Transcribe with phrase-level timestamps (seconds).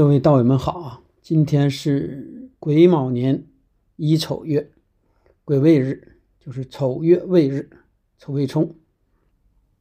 [0.00, 1.02] 各位道友们好啊！
[1.20, 3.44] 今天是癸卯年
[3.96, 4.72] 乙丑月，
[5.44, 7.68] 癸未日，就是丑月未日，
[8.16, 8.76] 丑未冲。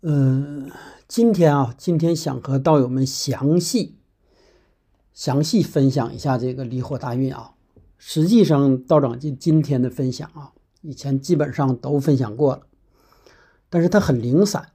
[0.02, 0.70] 嗯，
[1.08, 3.96] 今天啊，今天想和道友们详细、
[5.14, 7.54] 详细分享一下这个离火大运啊。
[7.98, 10.52] 实际上，道长今今天的分享啊，
[10.82, 12.64] 以前基本上都分享过了，
[13.70, 14.74] 但是它很零散。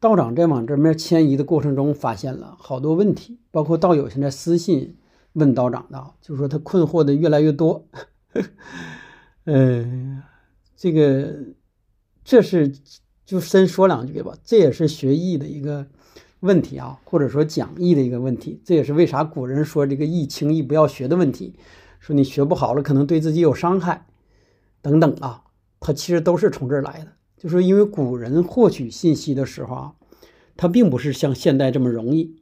[0.00, 4.96] 道长在往这面迁移的过程中，发现了好多问题，包括道友现在私信
[5.32, 7.86] 问道长的，就是说他困惑的越来越多。
[9.44, 10.22] 呃，
[10.76, 11.34] 这个
[12.22, 12.72] 这是
[13.24, 15.86] 就先说两句吧，这也是学艺的一个
[16.40, 18.60] 问题啊，或者说讲义的一个问题。
[18.64, 21.56] 这也是为啥古人说这个艺轻易不要学的问题，
[21.98, 24.06] 说你学不好了，可能对自己有伤害
[24.80, 25.42] 等等啊，
[25.80, 27.12] 它其实都是从这儿来的。
[27.38, 29.92] 就是因为古人获取信息的时候啊，
[30.56, 32.36] 他并不是像现代这么容易，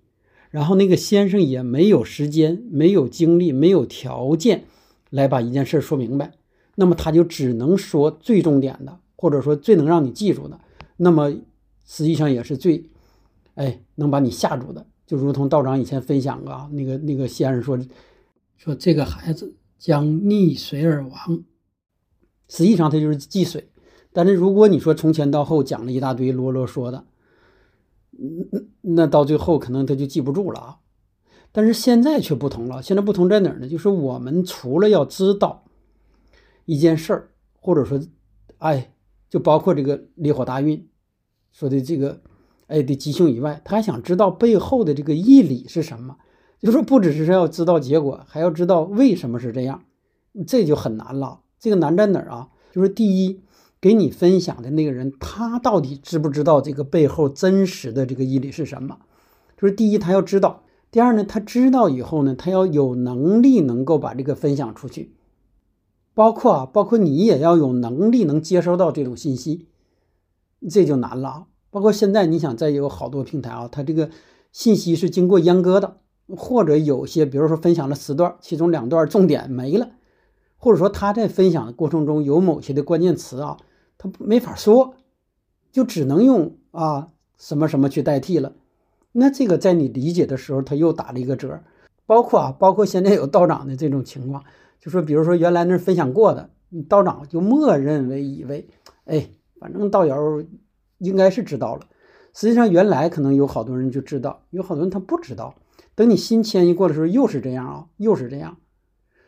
[0.50, 4.64] 然后那个先生也没有时间、没有精力、没有条件
[5.10, 6.32] 来把一件事说明白，
[6.76, 10.58] 那么他就只能说最重点的，或者说最能让你记住的，
[10.96, 11.30] 那么
[11.84, 12.88] 实际上也是最，
[13.54, 14.86] 哎，能把你吓住的。
[15.06, 17.78] 就如同道长以前分享啊，那个那个先生说，
[18.56, 21.44] 说这个孩子将溺水而亡，
[22.48, 23.68] 实际上他就是忌水。
[24.16, 27.04] 但是如果你说从前到后讲了一大堆啰啰嗦的，
[28.12, 30.78] 那那到最后可能他就记不住了啊。
[31.52, 33.68] 但是现在却不同了，现在不同在哪儿呢？
[33.68, 35.64] 就是我们除了要知道
[36.64, 37.28] 一件事儿，
[37.60, 38.00] 或者说，
[38.56, 38.94] 哎，
[39.28, 40.88] 就包括这个烈火大运
[41.52, 42.22] 说的这个
[42.68, 46.16] 哎的吉凶以外，他还想知道背后的这个义理是什么。
[46.58, 49.84] 就是，不只是要知道结果，还要知道为什么是这样，
[50.46, 51.40] 这就很难了。
[51.60, 52.48] 这个难在哪儿啊？
[52.72, 53.42] 就是第一。
[53.80, 58.98] 给你分享的那个人，他到底知不知道这个背后真实的这个义理是什么？
[59.60, 65.12] 就是第一，他要知道；第二呢，他知道以后呢，他要有能力能够把这个分享出去。
[66.14, 69.66] 包括啊，包括你也要有能力能接收到这种信息，
[70.70, 71.46] 这就难了。
[71.70, 74.08] 包括现在你想再有好多平台啊，它这个
[74.50, 75.98] 信息是经过阉割的，
[76.34, 79.90] 或者有些比如说分享了十段，其中两段重点没了。
[80.66, 83.56] 或者说他在分享的过程中有某些的关键词啊，
[83.98, 84.96] 他没法说，
[85.70, 87.06] 就只能用啊
[87.38, 88.52] 什么什么去代替了。
[89.12, 91.60] 那这个在你理解的时候，他又打了一个折。
[92.04, 94.42] 包括啊，包括现在有道长的这种情况，
[94.80, 96.50] 就说比如说原来那分享过的，
[96.88, 98.68] 道长就默认为以为，
[99.04, 99.28] 哎，
[99.60, 100.44] 反正道友
[100.98, 101.82] 应该是知道了。
[102.34, 105.54] 实际上原来可能有好多人就知道，有好多人他不知道。
[105.94, 108.56] 等你新迁移过的时候，又是这样啊，又是这样。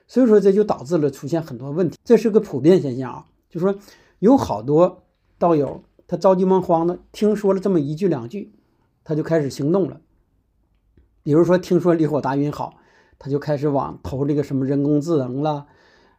[0.08, 3.26] 所以说这就导致了出现很多问题，这是个普遍现象啊。
[3.48, 3.76] 就说
[4.18, 5.04] 有好多
[5.38, 8.54] 道友，他着急忙慌的听说了这么一句两句，
[9.04, 10.00] 他就开始行动了。
[11.22, 12.74] 比如说听说离火大运好，
[13.18, 15.66] 他就开始往投这个什么人工智能了，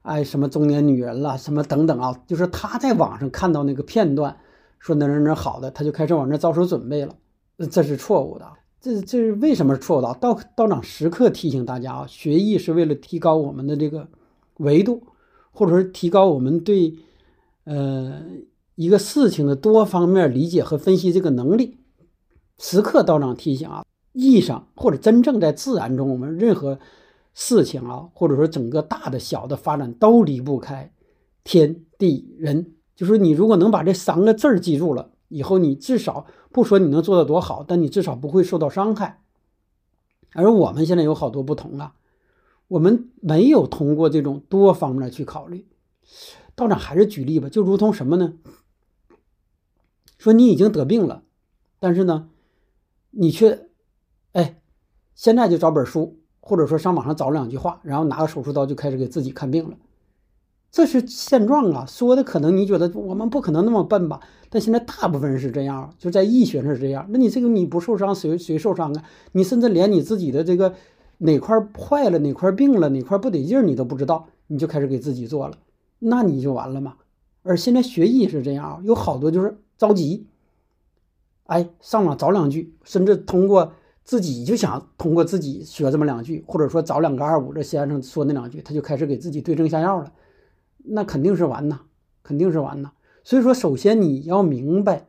[0.04, 2.22] 哎，什么中年女人了，什么等等啊。
[2.28, 4.38] 就是他在网上看到那个片段，
[4.78, 7.16] 说哪哪哪好的，他就开始往那着手准备了，
[7.72, 8.48] 这是错误的。
[8.82, 10.14] 这这是为什么错误的？
[10.16, 14.08] 道道长时刻提醒大家啊，学艺是为了提高我们的这个
[14.58, 15.04] 维度，
[15.52, 16.96] 或者说提高我们对
[17.66, 18.22] 呃
[18.76, 21.78] 一个事情的多方面理解和分析这个能力。
[22.58, 26.80] 时刻道长提醒啊，艺上或者真正在自然中，我们任何
[27.34, 30.92] 事情啊，或者说整个大的小的发展都离不开
[31.44, 32.74] 天地人。
[32.96, 35.12] 就是你如果能把这三个字儿记住了。
[35.30, 39.24] 以后你至少不说你能做的多好，但你至少不会受到伤害。
[40.34, 41.94] 而我们现在有好多不同了，
[42.68, 45.66] 我们没有通过这种多方面去考虑。
[46.56, 48.34] 道长还是举例吧，就如同什么呢？
[50.18, 51.24] 说你已经得病了，
[51.80, 52.30] 但是呢，
[53.12, 53.70] 你却，
[54.34, 54.62] 哎，
[55.16, 59.78] 现在就找本书，或者说上网上找两句话，然后拿个手术刀就开始给自己看病了。
[60.72, 64.20] 这是现状啊，说的可能你觉得我们不可能那么笨吧？
[64.52, 67.08] 但现在大部分人是这样，就在医学上是这样。
[67.10, 69.04] 那你这个你不受伤，谁谁受伤啊？
[69.32, 70.76] 你甚至连你自己的这个
[71.20, 75.58] 哪块坏了、哪块病了、哪块不得劲儿你都不知道，你就开始给自己做了，
[75.98, 76.96] 那你就完了嘛。
[77.42, 80.28] 而现在学医是这样，有好多就是着急，
[81.46, 83.74] 哎，上网找两句，甚至通过
[84.04, 90.12] 自己就想通过自己学这么两句，或者说找两个二五这先生说那两句，他就开始给自己对症下药了。
[90.86, 91.82] 那肯定是完呐，
[92.24, 92.92] 肯定是完呐。
[93.24, 95.08] 所以说，首先你要明白，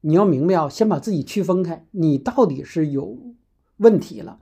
[0.00, 3.18] 你要明白啊，先把自己区分开，你到底是有
[3.78, 4.38] 问题了，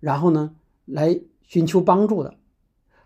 [0.00, 0.54] 然后呢，
[0.84, 2.34] 来寻求帮助的，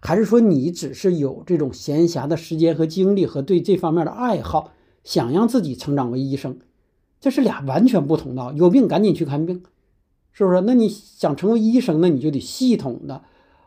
[0.01, 4.73] 还是说你只是有这种闲暇的时间和精力和对这方面的爱好，
[5.05, 6.59] 想让自己成长为医生，
[7.21, 8.53] 这是俩完全不同的。
[8.55, 9.63] 有病赶紧去看病，
[10.33, 10.63] 是不是？
[10.63, 13.23] 那你想成为医生，那你就得系统的、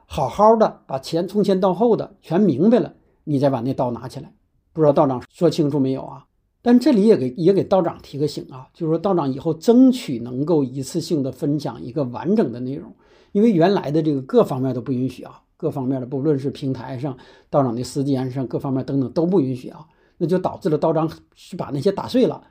[0.05, 2.95] 好好的把前从前到后的全明白了，
[3.29, 4.33] 你再把那刀拿起来。
[4.73, 6.25] 不知道道长说清楚没有啊？
[6.61, 12.93] 但这里也给也给道长提个醒啊，就是说道长以后争取能够一次性的分享一个完整的内容，
[13.31, 17.17] 因为原来的这个各方面都不允许啊，各方面的不论是平台上、
[17.49, 19.85] 道长的时间上各方面等等都不允许啊，
[20.17, 22.41] 那就导致了道长是把那些打碎了，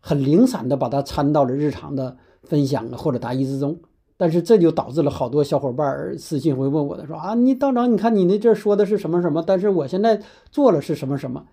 [0.00, 2.16] 很零散的把它掺到了日常的。
[2.44, 3.78] 分享啊，或者答疑之中，
[4.22, 10.22] 但是这就导致了好多小伙伴私信会问我的说啊，你道长，你看你那阵说的是什么什么，但是我现在
[10.52, 11.48] 做了是什么什么，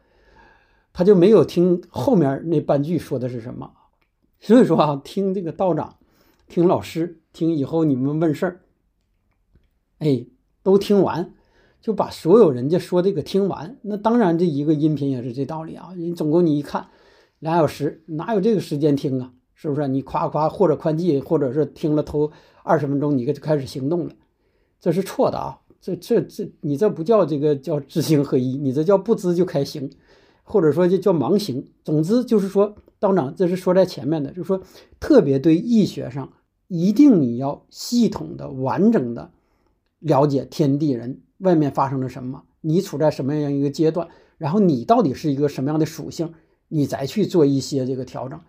[0.94, 3.71] 他就没有听后面那半句说的是什么，
[4.39, 5.95] 所以说啊，听这个道长，
[6.48, 8.60] 听老师，听以后你们问事儿，
[9.98, 10.27] 哎，
[10.62, 11.33] 都听完，
[11.81, 16.89] 就把所有人家说这个听完，那当然这一个音频也是这道理啊，你总共你一看
[17.39, 19.33] 俩小时，哪有这个时间听啊？
[19.61, 22.31] 是不是你夸夸或者宽记，或者是听了头
[22.63, 24.13] 二十分钟，你就开始行动了，
[24.79, 25.59] 这是错的啊！
[25.81, 29.91] 这这这，你这不叫这个叫知行合一，你这叫不知就开行，
[30.44, 31.67] 或者说就叫盲行。
[31.83, 34.63] 总之就是说，道长这是说在前面的，就是说
[34.97, 36.31] 特别对易学上，
[36.69, 39.31] 一定你要系统的、完整的
[40.00, 44.07] 了解天地人外面发生了什么，你处在什么样一个阶段，
[44.38, 46.33] 然后你到底是一个什么样的属性，
[46.69, 48.39] 你再去做一些这个调整。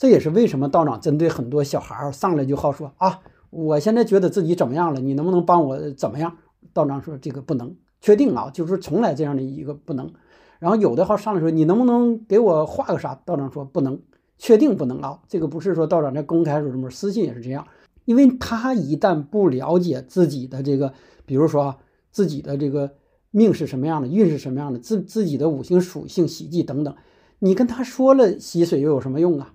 [0.00, 3.20] 这也是为什么道长针对很多小孩上来就好说啊，
[3.50, 6.38] 我现在觉得自己怎么样了，你能不能帮我怎么样？
[6.72, 10.10] 道长说这个不能确定啊，就是从来这样的一个不能。
[10.58, 13.14] 然后有的号上来说你能不能给我画个啥？
[13.26, 14.00] 道长说不能，
[14.38, 15.20] 确定不能啊。
[15.28, 17.66] 这个不是说道长在公开说什么，私信也是这样，
[18.06, 20.94] 因为他一旦不了解自己的这个，
[21.26, 21.76] 比如说
[22.10, 22.90] 自己的这个
[23.30, 26.96] 命是什么样的，运是什么样的，自自己的五行属性、喜忌等等，
[27.40, 29.52] 你跟他说了洗水又有什么用啊？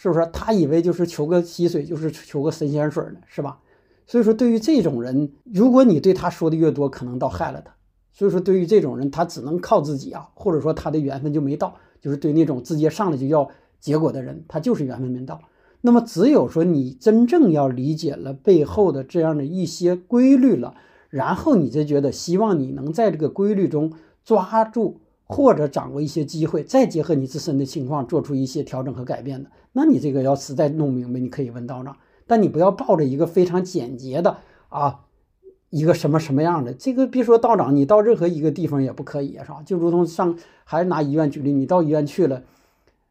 [0.00, 3.16] 是不是他以为就是求个溪水，就是求个神仙水呢？
[3.26, 3.58] 是吧？
[4.06, 7.72] 所以说，对于这种人，如果你对他说的越多，可能倒害了他。
[8.12, 11.74] 所以说，对于这种人，他只能靠自己啊，或者说他的缘分就没到。
[12.00, 13.50] 就是对那种直接上来就要
[13.80, 15.40] 结果的人，他就是缘分没到。
[15.80, 20.74] 那么，只有说你真正要理解了背后的这样的一些规律了，
[21.10, 23.92] 然后你才觉得希望你能在这个规律中
[24.24, 25.00] 抓住。
[25.28, 34.38] 或者掌握一些机会，再结合你自身的情况做出一些调整和改变的，那你这个要实在弄明白，你可以问道长，但你不要抱着一个非常简洁的
[34.70, 35.04] 啊，
[35.68, 39.62] 一个什么什么样的这个，别说道长，你到任何一个地方也不可以，是吧？
[39.66, 42.42] 就如同上还是拿医院举例，你到医院去了，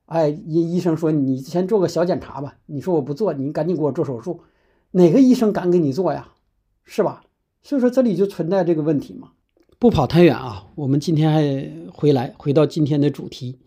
[0.07, 4.41] 哎，医医生说你先做个小检查吧，你说我不做，你赶紧给我做手术，
[4.89, 6.29] 哪个医生敢给你做呀？
[6.83, 7.21] 是吧？
[7.61, 9.33] 所以说这里就存在这个问题嘛。
[9.79, 13.57] 不跑太远啊，我们今天还回来，回到今天的主题，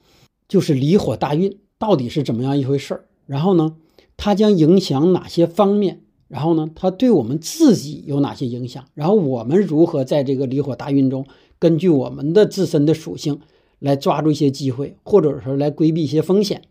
[0.48, 3.04] 就是离火大运到底是怎么样一回事儿？
[3.26, 3.76] 然后呢，
[4.16, 6.00] 它将影响哪些方面？
[6.26, 8.84] 然后呢，它对我们自己有哪些影响？
[8.94, 11.24] 然后我们如何在这个离火大运中，
[11.60, 13.38] 根据我们的自身的属性
[13.78, 16.62] 来抓住一些机会，或者说来规避一些风险？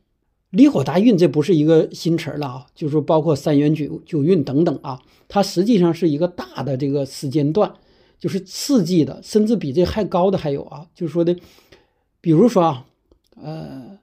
[0.50, 5.00] 离火大运这不是一个新词了啊，就是包括三元九九运等等啊，
[5.30, 7.71] 它实际上是一个大的这个时间段。
[8.19, 11.33] 就是刺激的，甚至比这还高的还有啊，就是说的，
[12.19, 12.86] 比如说啊，
[13.42, 13.98] 呃，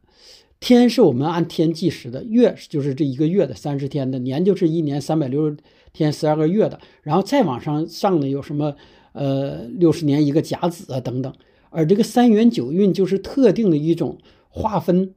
[0.58, 5.56] 天是我们按天计时的，月就是这一个月的三十天的，年就是一年三百六十
[5.92, 8.74] 天十二个月的，然后再往上上的有什么
[9.12, 11.30] 呃六十年一个甲子啊等等，
[11.68, 14.16] 而这个三元九运就是特定的一种
[14.48, 15.12] 划分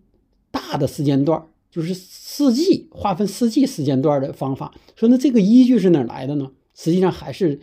[0.52, 1.42] 大的时间段，
[1.72, 4.74] 就是四季划分四季时间段的方法。
[4.98, 6.52] 说那这个依据是哪来的呢？
[6.76, 7.62] 实际上还是。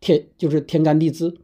[0.00, 1.34] 天就是天干地支，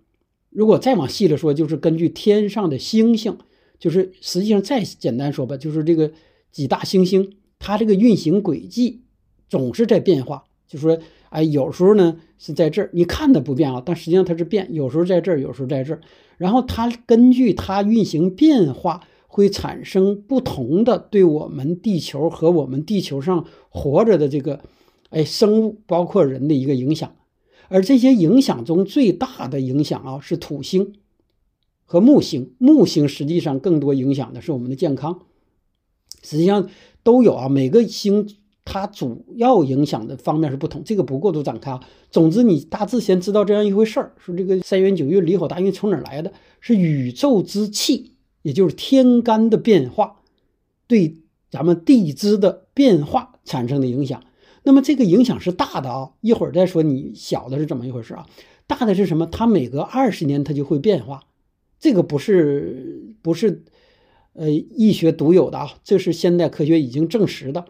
[0.50, 3.38] 如果再往细了说，就是根据天上的星星，
[3.78, 6.10] 就是实际上再简单说吧，就是这个
[6.50, 9.02] 几大行星，它这个运行轨迹
[9.48, 10.44] 总是在变化。
[10.66, 10.98] 就说，
[11.28, 16.00] 哎，有时候呢是在这儿，你看的不变啊，但实际上它是变，有时候在这儿，有时候在这儿。
[16.38, 24.60] 然后它根据它运行变化，会产生不同的对我们地球和我们地球上活着的这个，
[25.10, 27.14] 哎，生物，包括人的一个影响。
[27.68, 30.94] 而这些影响中最大的影响啊，是土星
[31.84, 32.54] 和木星。
[32.58, 35.22] 木星实际上更多影响的是我们的健康，
[36.22, 36.68] 实际上
[37.02, 37.48] 都有啊。
[37.48, 38.28] 每个星
[38.64, 41.80] 它主要影响的方面是不同，这个不过度展开啊。
[42.10, 46.32] 总之，你大致先知道这样一回事儿：说这个三元九运离火大运从哪来的？
[46.60, 50.16] 是宇宙之气，也就是天干的变化，
[50.88, 51.18] 对
[51.50, 54.22] 咱们地支的变化产生的影响。
[54.66, 58.26] 那么这个影响是大的啊，一会儿再说你小的是怎么一回事啊？
[58.66, 59.24] 大的是什么？
[59.24, 61.22] 它每隔二十年它就会变化，
[61.78, 63.62] 这个不是不是，
[64.32, 67.66] 呃，医学独有的啊，这是现代科学已经证实的。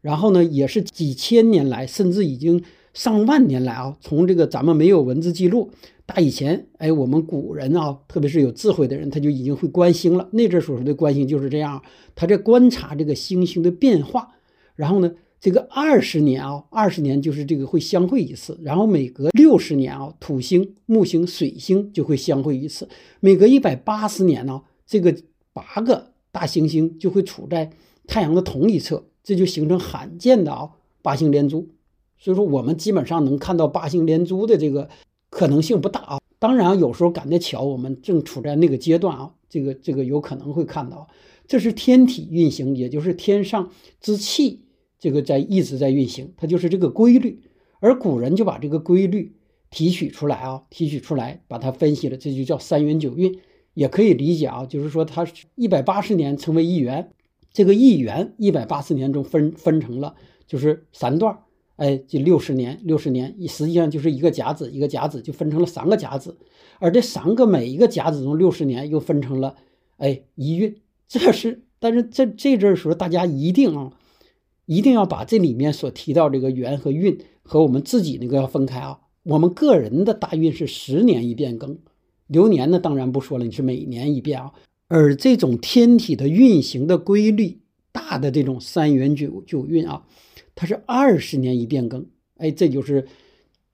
[0.00, 2.62] 然后呢，也是几千年来，甚至已经
[2.94, 5.72] 上万年来啊，从这个咱们没有文字记录，
[6.06, 10.28] 打以前，哎，我们古人啊，特别是有智慧的人，他就已经会观星了。
[10.30, 11.82] 那阵所说的观星就是这样，
[12.14, 14.36] 他在观察这个星星的变化。
[14.76, 18.58] 然后呢，这个二十年啊，二十年就是这个会相会一次。
[18.62, 22.88] 然后每隔六十年啊，土星、木星、水星就会相会一次。
[23.20, 25.16] 每隔一百八十年呢，这个
[25.52, 27.70] 八个大行星就会处在
[28.06, 29.04] 太阳的同一侧。
[29.22, 30.70] 这就形成罕见的啊
[31.02, 31.68] 八星连珠，
[32.18, 34.88] 所以说我们基本上能看到八星连珠的这个
[35.28, 36.18] 可能性不大啊。
[36.38, 41.06] 当然有时候赶得巧，我们正处在那个阶段啊，这个这个有可能会看到。
[41.46, 44.62] 这是天体运行，也就是天上之气
[44.98, 47.42] 这个在一直在运行，它就是这个规律。
[47.80, 49.36] 而古人就把这个规律
[49.70, 53.38] 提取出来啊，提取出来把它分析了，这就叫三元九运，
[53.74, 57.10] 也可以理解啊，就是说它一百八十年成为一元。
[57.50, 60.14] 这个一元一百八十年中分分成了
[60.46, 61.38] 就是三段
[61.76, 66.36] 哎，就六十年，六十年，实际上就是一个甲子，一个甲子就分成了三个甲子，
[66.80, 69.56] 而这三个每一个甲子中六十年又分成了
[69.96, 70.76] 哎一运，
[71.06, 73.92] 这是，但是这这阵时候大家一定啊，
[74.68, 81.78] 一定要把这里面所提到这个元和运和我们自己那个要分开啊，我们个人的大运是十年一变更，
[82.26, 84.52] 流年呢当然不说了，你是每年一变啊。
[84.88, 90.04] 而这种天体的运行的规律，大的这种三元九九运啊，
[90.54, 92.04] 它是二十年一变更，
[92.36, 93.08] 哎，这就是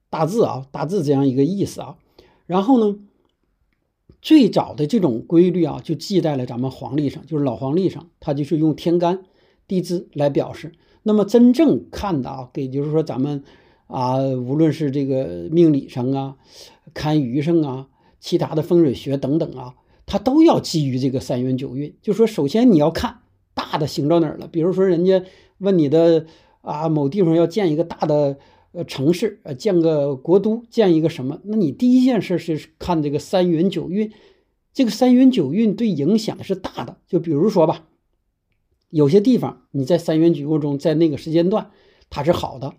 [0.08, 1.96] 大致啊，大致这样一个意思啊。
[2.46, 2.96] 然后呢，
[4.22, 9.24] 最早的这种规律啊，就记在了咱们黄历上，就是老黄历上，它就是用天干
[9.68, 10.72] 地支来表示。
[11.02, 13.42] 那么真正看的啊，给就是说咱们
[13.86, 16.36] 啊，无论是这个命理上啊、
[16.94, 17.88] 看鱼上啊、
[18.20, 19.74] 其他的风水学等等啊。
[20.06, 23.20] 它都要基于这个三元九运，就说首先你要看
[23.54, 24.46] 大的行到哪儿了。
[24.46, 25.24] 比如说人家
[25.56, 26.26] 问你的
[26.60, 28.36] 啊，某地方要建一个大的
[28.72, 31.40] 呃城市，呃建个国都，建一个什么？
[31.44, 34.12] 那你第一件事是看这个三元九运，
[34.74, 36.98] 这个三元九运对影响是大的。
[37.06, 37.86] 就比如说吧，
[38.94, 41.70] 有些地方你在三元九运中，在那个时间段
[42.10, 42.74] 它是好的，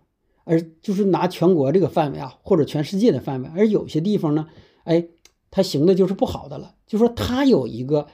[0.45, 4.47] 而就是拿全国这个范围啊，或者全世界的范围，而有些地方呢，
[4.83, 5.07] 哎。
[5.51, 8.07] 它行的就是不好的了，就说它有一个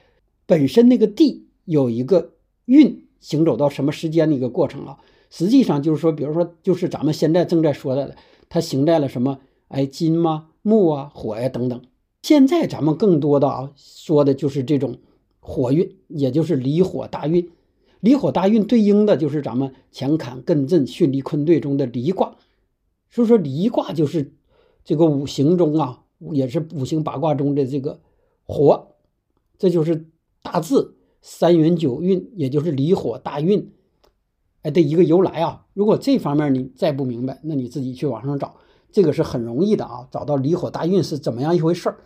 [0.46, 2.34] 本身那个地有一个
[2.66, 5.00] 运行走到什么时间的一个过程啊。
[5.32, 8.16] 实际上就是说，比如说，就是咱们现在正在说的，
[8.48, 9.40] 它行在了什么？
[9.70, 11.82] 哎，金嘛、木啊、火呀等等。
[12.22, 15.00] 现在咱们更多的啊说的就是这种
[15.40, 17.50] 火运，也就是离火大运。
[18.02, 22.36] 离火大运对应的就是咱们乾坎艮震巽离坤兑中的离卦。
[23.10, 24.34] 所以说离卦就是
[24.84, 26.04] 这个五行中啊。
[26.34, 28.00] 也是五行八卦中的这个
[28.44, 28.90] 火，
[29.58, 30.06] 这就是
[30.44, 33.72] 大字三元九运，也就是离火大运，
[34.62, 35.66] 哎的一个由来啊。
[35.74, 38.58] 如果这方面你再不明白，那你自己去网上找，
[38.92, 40.08] 这个是很容易的啊。
[40.12, 41.98] 找到离火大运是怎么样一回事儿，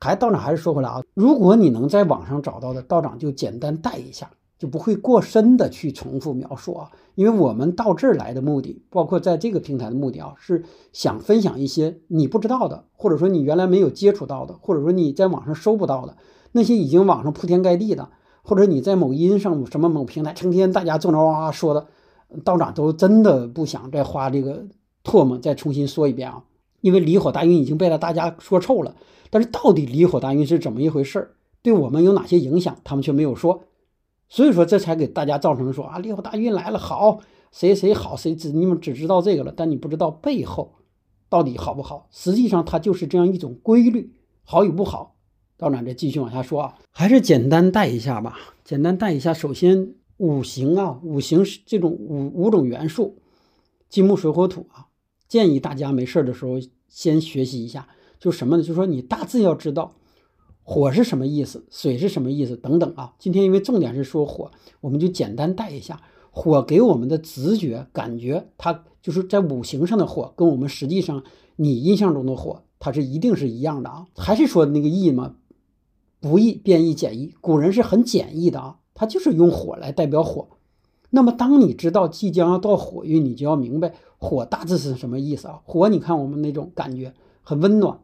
[0.00, 4.32] 还道长还是说回来啊，如果你能在网上找到的，道长就简单带一下。
[4.58, 16.16] 就不会过深的去重复描述啊，因为我们到这儿来的目的，包括在这个平台的目的啊，是想分享一些你不知道的，或者说你原来没有接触到的，或者说你在网上搜不到的
[16.52, 18.08] 那些已经网上铺天盖地的，
[18.42, 21.86] 或者你在某音上什么某平台成天大家正着哇哇说的，
[22.44, 24.64] 道长都真的不想再花这个
[25.02, 26.44] 唾沫再重新说一遍啊，
[26.80, 28.94] 因为离火大运已经被大家说臭了，
[29.30, 31.30] 但是到底离火大运是怎么一回事儿，
[31.60, 33.64] 对我们有哪些影响，他们却没有说。
[34.34, 37.20] 所以说，这才给大家造成说啊，离火大运来了，好，
[37.52, 40.74] 谁谁好，谁只你们只知道这个了，但你不知道背后
[41.28, 42.08] 到底好不好。
[42.10, 44.12] 实际上，它就是这样一种规律，
[44.42, 45.14] 好与不好。
[45.56, 49.32] 道长，再继续往下说啊，还是简单带一下吧，简单带一下。
[49.32, 53.16] 首先，五行啊，五行是这种五五种元素，
[53.88, 54.88] 金木水火土啊，
[55.28, 56.54] 建议大家没事的时候
[56.88, 57.86] 先学习一下，
[58.18, 58.64] 就什么呢？
[58.64, 59.94] 就说你大致要知道。
[60.64, 61.64] 火是什么意思？
[61.70, 62.56] 水是什么意思？
[62.56, 63.14] 等等啊！
[63.18, 66.00] 今天因为重点是说火，我们就简单带一下。
[66.30, 71.22] 火给我们的直觉感觉，它就是在五行上的火，跟我们实际上
[71.56, 74.06] 你印象中的火，它是一定是一样的啊！
[74.16, 75.36] 还是说那个易嘛，
[76.18, 80.48] 不易变易简易，古人是很简易的啊，他就是用火来代表火。
[81.10, 85.60] 那么当你知道即将要到火运，你就要明白火大致是什么意思啊？
[85.64, 88.00] 火，你看我们那种感觉很温暖。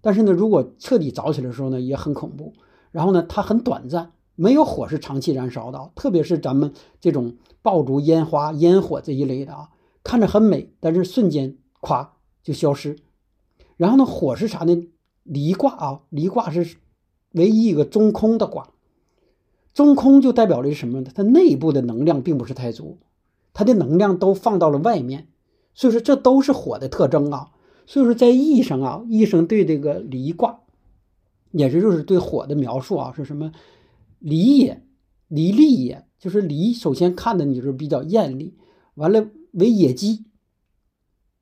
[0.00, 2.52] 但是呢，如果彻底着起来的时候呢，也很恐怖。
[2.90, 5.90] 然后呢，它很短暂，没有火是长期燃烧的。
[5.94, 9.68] 特别是咱们这种爆竹、烟花、烟火这一类的啊，
[10.02, 12.08] 看着很美，但是瞬间咵
[12.42, 12.96] 就消失。
[13.76, 14.88] 然后呢，火是啥呢？
[15.22, 16.76] 离卦啊，离卦是
[17.32, 18.70] 唯一一个中空的卦。
[19.72, 21.10] 中空就代表了什么呢？
[21.14, 22.98] 它内部的能量并不是太足，
[23.52, 25.28] 它的能量都放到了外面，
[25.74, 27.50] 所以说这都是火的特征啊。
[27.90, 30.60] 所以说在易上啊，易上对这个离卦，
[31.50, 33.50] 也是就是对火的描述啊，是什么？
[34.20, 34.84] 离也，
[35.26, 36.72] 离利也，就是离。
[36.72, 38.54] 首先看的你就是比较艳丽，
[38.94, 40.24] 完了为野鸡。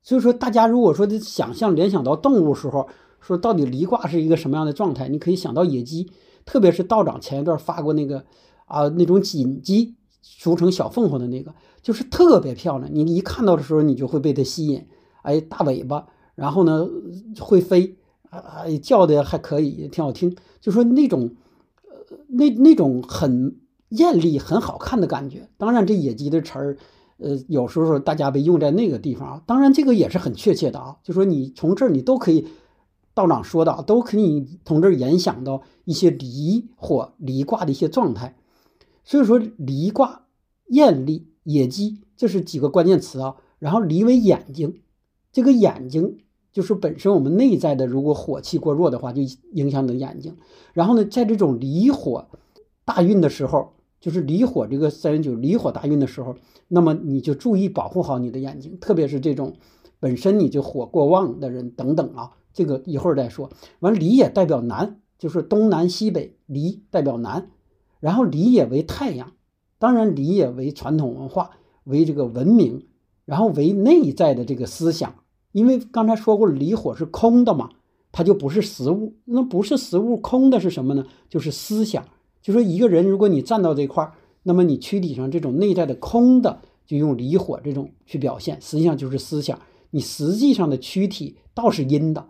[0.01, 2.89] 所以说大家如果说的想象联想到动物时候，
[3.21, 5.07] 说到底离卦是一个什么样的状态？
[5.07, 6.09] 你可以想到野鸡，
[6.45, 8.25] 特别是道长前一段发过那个
[8.65, 11.53] 啊那种锦鸡，俗称小凤凰的那个，
[11.83, 12.89] 就是特别漂亮。
[12.91, 14.87] 你一看到的时候，你就会被它吸引。
[15.21, 16.07] 哎，大尾巴。
[16.39, 16.87] 然后呢，
[17.39, 17.97] 会飞
[18.29, 20.35] 啊，叫的还可以，挺好听。
[20.61, 21.35] 就说那种，
[21.83, 23.57] 呃，那那种很
[23.89, 25.49] 艳丽、很好看的感觉。
[25.57, 26.77] 当然，这野鸡的词儿，
[27.17, 29.43] 呃，有时候大家被用在那个地方啊。
[29.45, 30.97] 当然，这个也是很确切的啊。
[31.03, 32.47] 就说你从这儿，你都可以，
[33.13, 38.37] 道长说的都可以从这儿联想到一些离火离卦的一些状态。
[39.03, 40.27] 所以说，离卦
[40.67, 43.35] 艳丽、野鸡，这是几个关键词啊。
[43.59, 44.81] 然后离为眼睛，
[45.33, 46.19] 这个眼睛。
[46.51, 49.21] 就是本身我们内在的，如果火气过弱的话，就
[49.53, 50.35] 影响你的眼睛。
[50.73, 52.27] 然后呢，在这种离火
[52.85, 56.35] 大运的时候，就是离火这个三元九离火大运的时候，
[56.67, 59.53] 那么你就注意保护好你的眼睛，特别是这种
[59.99, 62.31] 本身你就火过旺的人等等啊。
[62.51, 63.51] 这个一会儿再说。
[63.79, 67.51] 完，离也代表南，就是东南西北，离代表南。
[67.99, 69.33] 然后离也为太阳，
[69.77, 71.51] 当然离也为传统文化，
[71.83, 72.87] 为这个文明，
[73.25, 75.15] 然后为内在的这个思想。
[75.51, 77.69] 因为刚才说过，离火是空的嘛，
[78.11, 79.15] 它就不是实物。
[79.25, 81.05] 那不是实物，空的是什么呢？
[81.29, 82.05] 就是思想。
[82.41, 84.13] 就说一个人，如果你站到这块儿，
[84.43, 89.59] 那么你躯体上这种内在的空的，就用离火这种去表现，实际上就是思想。
[89.91, 92.27] 你实际上的躯体倒是阴的，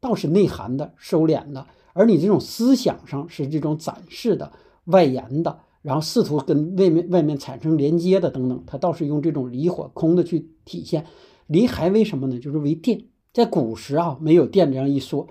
[0.00, 4.52] 倒是内涵的、收敛的，而你这种思想上是这种展示的、
[4.86, 11.06] 外延的，然后试图跟外面外面产生连接的等等，它倒是用这种离火空的去体现。
[11.48, 12.38] 离还为什么呢？
[12.38, 15.26] 就是为电，在古时啊，没有电这样一说，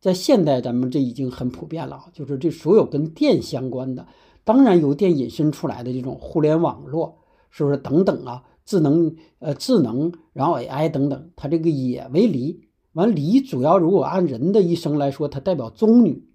[0.00, 2.06] 在现代咱们这已经很普遍了。
[2.12, 4.06] 就是这所有跟电相关的，
[4.44, 7.18] 当然由电引申出来的这种互联网络，
[7.50, 8.44] 是不是等等啊？
[8.64, 12.60] 智能呃智能，然后 AI 等等，它这个也为离。
[12.92, 16.28] 完离主要如果按人的一生来说，它代表中女，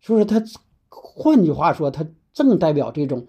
[0.00, 0.24] 是不是？
[0.26, 0.42] 它
[0.90, 3.26] 换句话说，它正代表这种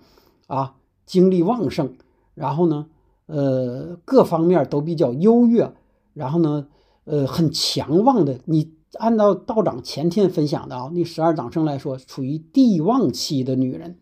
[0.48, 0.76] 啊
[1.06, 1.96] 精力旺盛，
[2.34, 2.88] 然后呢？
[3.28, 5.74] 呃，各方面都比较优越，
[6.14, 6.68] 然后呢，
[7.06, 8.40] 呃，很强旺的。
[8.46, 13.98] 你按照道长前天分享的啊，那十二长生来说，处于地旺期的女人，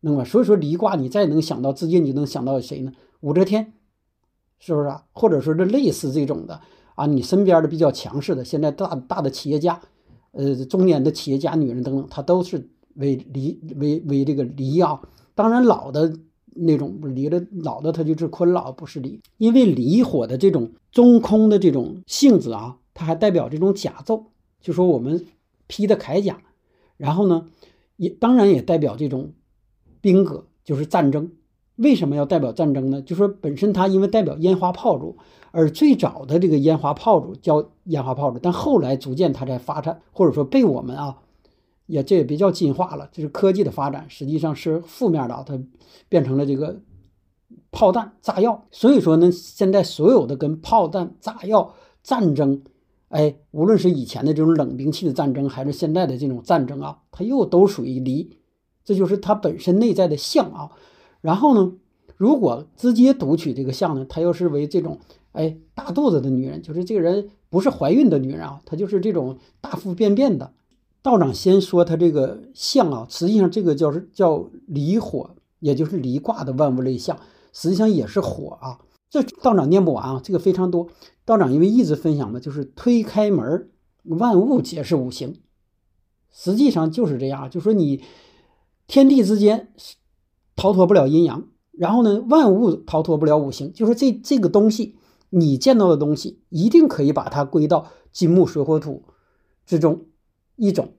[0.00, 2.92] 那么所以说离卦，你再能想到，直接你就能想到谁呢？
[3.20, 3.74] 武则天，
[4.58, 5.04] 是不是啊？
[5.12, 6.60] 或者说这类似这种的
[6.96, 9.80] 啊，你身边的比较强势的，现在大大的企业家，
[10.32, 15.00] 呃，中年的企业家女人等等，她都是为离为为这个离啊。
[15.36, 16.12] 当然老的。
[16.54, 19.20] 那种离了老的，他就是坤老，不是离。
[19.38, 24.24] 因为离火的这种中空的这种性质啊，它还代表这种甲胄，
[24.60, 25.26] 就说我们
[25.66, 26.38] 披的铠甲。
[26.96, 27.46] 然后呢，
[27.96, 29.32] 也当然也代表这种
[30.00, 31.32] 兵戈，就是战争。
[31.76, 33.00] 为什么要代表战争呢？
[33.00, 35.16] 就说本身它因为代表烟花炮竹，
[35.50, 41.18] 而最早的这个烟花炮竹叫烟花炮竹，但后来逐渐它在发展，或者说被我们啊。
[41.90, 45.60] 也这也别叫进化了，这是科技的发展，实际上是负面的，它
[46.08, 46.80] 变成了这个
[47.72, 48.64] 炮弹、炸药。
[48.70, 52.62] 所以说呢，现在所有的跟炮弹、炸药、战争，
[53.08, 58.36] 哎，无论是以前的这种冷兵器的战争，还是现在的这种战争啊，它又都属于离，
[58.84, 60.70] 这就是它本身内在的相啊。
[61.20, 61.72] 然后呢，
[62.16, 64.98] 如果直接读取这个相呢，它又是为这种
[65.32, 70.52] 哎大肚子的女人，就是这个人不是怀孕的女人啊，她就是这种大腹便便的。
[71.02, 77.18] 道长先说他这个相啊，实际上这个叫是叫离火，也就是离卦的万物类象，
[77.52, 78.80] 实际上也是火啊。
[79.08, 80.88] 这道长念不完啊，这个非常多。
[81.24, 83.70] 道长因为一直分享的就是推开门，
[84.04, 85.40] 万物皆是五行，
[86.30, 88.04] 实际上就是这样，就说你
[88.86, 89.72] 天地之间
[90.54, 94.96] 逃脱不了阴阳，然后呢，万物逃脱不了五行，就说这这个东西
[95.30, 99.04] 你见到的东西，一定可以把它归到金木水火土
[99.64, 100.04] 之中。
[100.60, 100.90] 一种，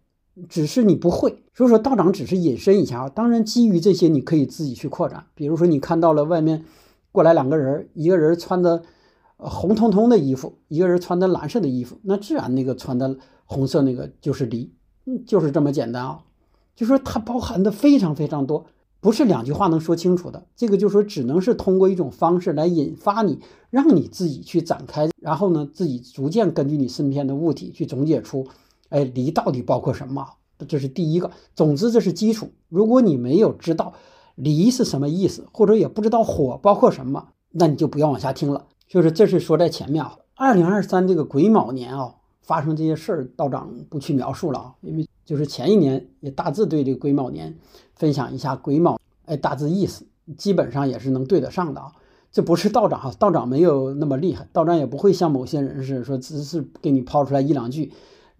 [0.49, 3.09] 只是你不会，所以说道长只是引申一下啊。
[3.09, 5.27] 当然，基于这些，你可以自己去扩展。
[5.35, 6.65] 比如说，你看到了外面
[7.11, 8.81] 过来两个人，一个人穿的
[9.37, 14.73] 红彤彤的衣服，一个人穿的蓝色的衣服，那自然那个穿的红色那个就是离，
[15.27, 16.23] 就是这么简单啊。
[16.75, 18.65] 就说它包含的非常非常多，
[18.99, 20.47] 不是两句话能说清楚的。
[20.55, 23.37] 这个就说只能是通过一种方式来引发你，
[23.69, 28.47] 让你自己去展开，然后呢，自己逐渐根据你身边的物体去总结出。
[28.91, 30.25] 哎，离到底包括什么？
[30.67, 31.31] 这是第一个。
[31.55, 32.51] 总之，这是基础。
[32.69, 33.93] 如果你没有知道
[34.35, 38.67] 离是什么意思，或者也不知道火包括什么，那你就不要往下听了。
[38.87, 47.57] 就是这是说在前面啊，二零二三这个癸卯年啊，发生这些事儿，道长不去描述了啊，因为就是前一年也大致对这个癸卯年
[47.95, 50.05] 分享一下癸卯，哎，大致意思
[50.37, 51.93] 基本上也是能对得上的啊。
[52.31, 57.91] 这不是道长哈，道长没有那么厉害，道长也不会像某些人似的说，只是给你抛出来一两句，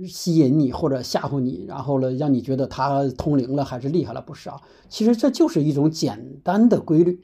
[0.08, 4.62] 吸引你或者吓唬你，然后呢，让你觉得他通灵了还是厉害了，不是啊？
[4.90, 7.22] 其实这就是一种简单的规律。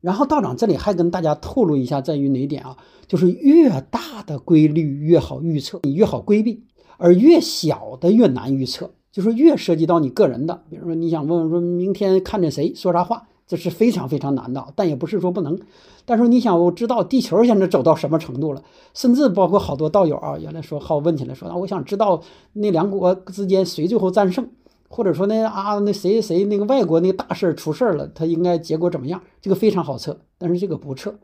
[0.00, 2.76] 然后道长这里还跟大家透露一下，在于哪点啊？
[3.06, 6.64] 就是越大的规律越好预测，你越好规避，
[6.98, 13.28] 而越小的越难预测，就是越涉及到你个人的，比如说你想问问说明天看见谁说啥话。
[13.46, 15.58] 这是非常非常难的，但也不是说不能。
[16.06, 18.62] 但是你想，我知道地球现在走到什么程度了，
[18.94, 22.22] 甚至包括好多道友啊，原来说好问起来说，啊，我想知道
[22.54, 24.48] 那两国之间谁最后战胜，
[24.88, 29.22] 或者说那啊那谁谁那个外国那个大事出事了，他应该结果怎么样？
[29.42, 31.14] 这个非常好测，但是这个不测，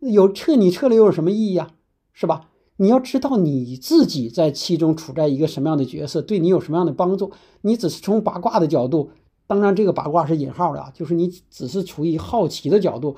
[0.00, 1.68] 有测你测了又有什么意义呀？
[2.12, 2.48] 是吧？
[2.78, 7.32] 你要知道你自己在其中处在一个什么样的角色，对你有什么样的帮助？
[7.62, 9.10] 你只是从八卦的角度。
[9.48, 13.16] 当然，这个八卦是引号的啊，就是你只是出于好奇的角度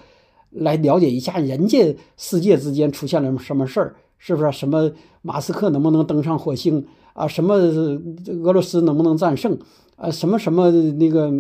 [0.51, 4.53] 来了解一下人家世界之间出现了什么事儿，是不是？
[4.53, 7.27] 什么马斯克能不能登上火星啊？
[7.27, 9.59] 什么俄罗斯能不能战胜
[9.97, 10.11] 啊？
[10.11, 11.33] 什么什么那个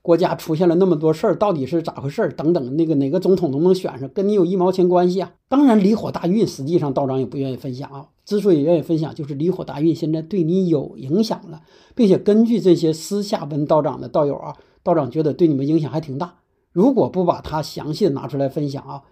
[0.00, 2.32] 国家出现了那么多事儿，到底是咋回事儿？
[2.32, 5.32] 等等，那个哪个总统能不能选上，跟你有一毛钱关系啊？
[5.48, 8.06] 当然，离火大运，实际上道长也不愿意分享啊。
[8.30, 11.62] 之所以愿意分享，就是离火大运现在对你有影响了，
[11.96, 16.36] 并且根据这些私下问道长的道友啊，道长觉得对你们影响还挺大。
[16.70, 19.02] 如果不把它详细的拿出来分享啊，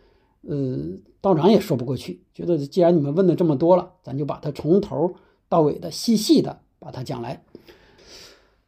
[0.43, 0.79] 呃，
[1.21, 2.21] 道长也说不过去。
[2.33, 5.17] 觉得既然你们问的这么多了，咱就把它从头
[5.49, 7.43] 到尾的细细的把它讲来。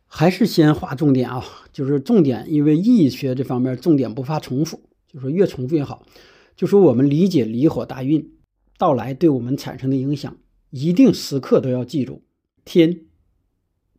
[0.08, 6.02] 还是先划重点啊，就是重点，因为易学这方面重点不怕重复，就说越重复越好。
[6.56, 8.32] 就说我们理解离火大运。
[8.80, 10.38] 到来对我们产生的影响，
[10.70, 12.22] 一定时刻都要记住
[12.64, 13.02] 天、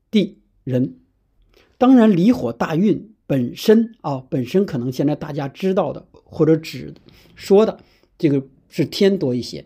[0.09, 0.95] 地、人。
[1.77, 6.95] 当然，离火大运本身啊，本身可能现在大家知道的或者指
[7.35, 7.79] 说的
[8.17, 9.65] 这个是天多一些。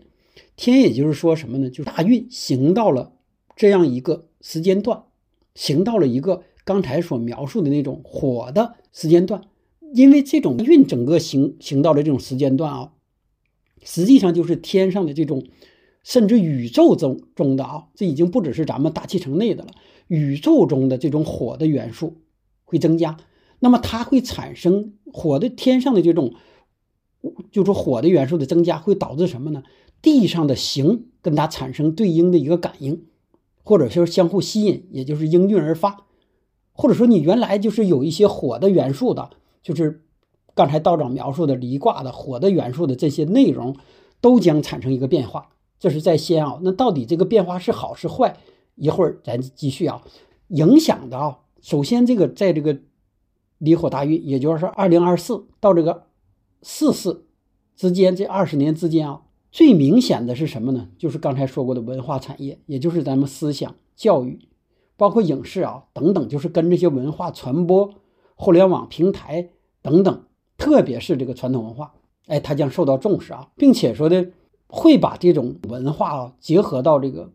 [0.54, 1.70] 天也就是说什么呢？
[1.70, 3.14] 就是大运行到了
[3.56, 5.04] 这样一个时间段，
[5.54, 9.40] 行到了一个刚才所描述的那种火的时间段。
[9.94, 12.92] 因为这种运整个行行到了这种时间段啊。
[13.86, 15.46] 实际上就是天上的这种，
[16.02, 19.70] 甚至宇宙中中的啊，这已经不只是咱们大气层内的了。
[20.08, 22.16] 宇宙中的这种火的元素
[22.64, 23.16] 会增加，
[23.60, 26.34] 那么它会产生火的天上的这种，
[27.52, 29.62] 就是火的元素的增加，会导致什么呢？
[30.02, 33.06] 地上的形跟它产生对应的一个感应，
[33.62, 36.06] 或者说相互吸引，也就是应运而发。
[36.72, 39.30] 或者说你原来就是有一些火的元素的，
[39.62, 40.02] 就是。
[40.56, 43.76] 刚才道长描述的离卦的火的元素的这些内容，
[44.22, 46.58] 都将产生一个变化，这是在先啊。
[46.62, 48.38] 那到底这个变化是好是坏？
[48.74, 50.02] 一会儿咱继续啊。
[50.48, 52.78] 影响的啊，首先这个在这个
[53.58, 56.04] 离火大运，也就是说二零二四到这个
[56.62, 57.26] 四四
[57.74, 60.88] 之间这二十年之间啊，最明显的是什么呢？
[60.96, 64.48] 就是刚才说过的文化产业，也就是咱们思想教育，
[64.96, 67.92] 包括影视啊等等，就是跟这些文化传播、
[68.34, 69.50] 互联网平台
[69.82, 70.22] 等等。
[70.58, 71.94] 特别是这个传统文化，
[72.26, 74.30] 哎，它将受到重视啊，并且说的
[74.66, 77.32] 会把这种文化啊结合到这个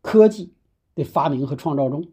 [0.00, 0.52] 科技
[0.94, 2.06] 的发明和创造中，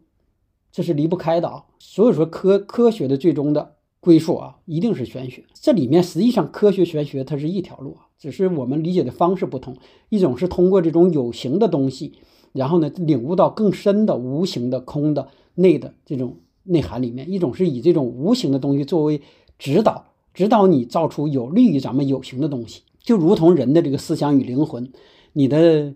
[0.72, 1.64] 这是离不开的啊。
[1.78, 5.44] 所以说科科学的最终的归宿啊，一定是玄学。
[5.54, 9.76] 这里面实际上科学玄学它是一条路啊，只是我们理解的方式不同。
[10.08, 12.14] 一种是通过这种有形的东西，
[12.52, 19.22] 然后呢领悟到更深的无形的空的内的这种内涵里面；一种是以这种无形的东西作为
[19.58, 20.06] 指导。
[20.32, 24.92] 指导你造出有利于咱们有形的东西，就如同人的这个思想与灵魂，
[25.32, 25.94] 你的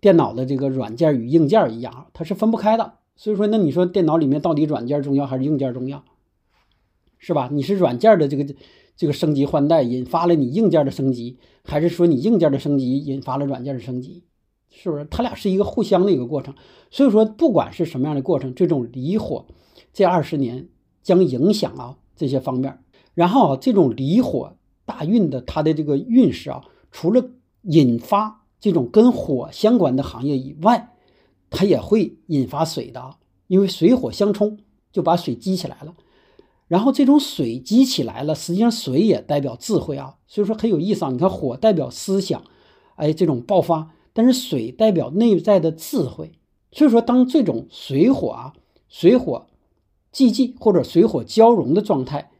[0.00, 2.94] 电脑的这个软件与硬件一样，它是分不开的。
[3.16, 6.04] 所以说，那你说电脑里面到底软件重要还是硬件重要？
[7.18, 7.48] 是吧？
[7.52, 8.54] 你是软件的这个
[8.96, 14.24] 这个升级换代引发了你硬件的升级，还是说你硬件的升级引发了软件的升级？
[14.70, 15.06] 是不是？
[15.10, 16.54] 它俩是一个互相的一个过程。
[16.90, 19.46] 所以说，不管是什么样的过程，这种离火
[19.92, 20.68] 这二十年
[21.02, 22.78] 将影响啊这些方面。
[23.14, 27.30] 然后啊，这种离火大运的它的这个运势啊，除了
[27.62, 30.92] 引发这种跟火相关的行业以外，
[31.48, 34.58] 它也会引发水的，因为水火相冲，
[34.92, 35.94] 就把水激起来了。
[36.66, 41.10] 然后这种水激起来了，实际上水也代表智慧啊，所以说很有意思啊。
[41.10, 42.42] 你看火代表思想，
[42.96, 46.32] 哎，这种爆发，但是水代表内在的智慧。
[46.72, 48.54] 所以说，当这种水火啊，
[48.88, 49.46] 水火
[50.10, 52.32] 既济或者水火交融的状态。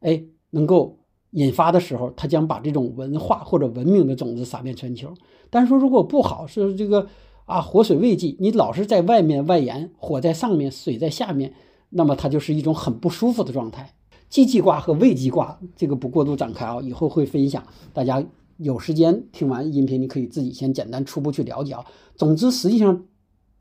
[0.00, 0.98] 哎，能够
[1.30, 5.12] 引发的时候，它将把这种文化或者文明的种子撒遍全球。
[5.50, 7.06] 但是说如果不好，是这个
[7.46, 11.54] 啊，火水未济，你老是在外面外延，火在上面，水在下面，
[11.90, 13.94] 那么它就是一种很不舒服的状态。
[14.28, 17.64] 既济卦和未济卦，这个不过度展开啊，以后会分享。
[17.94, 18.22] 大家
[18.58, 21.84] 有时间听完音频，你可以自己先简单初步去了解啊。
[22.14, 23.04] 总之，实际上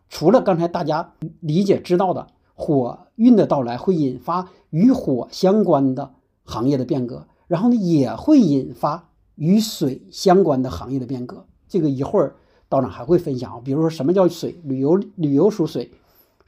[0.10, 6.16] 除了刚才大家理解知道的，火运的到来会引发与火相关的
[6.48, 11.46] 行业的变革，然后呢，也会引发与水相关的行业的变革。
[11.68, 15.92] 这个一会儿道长还会分享啊，比如说什么叫水，旅游旅游属水。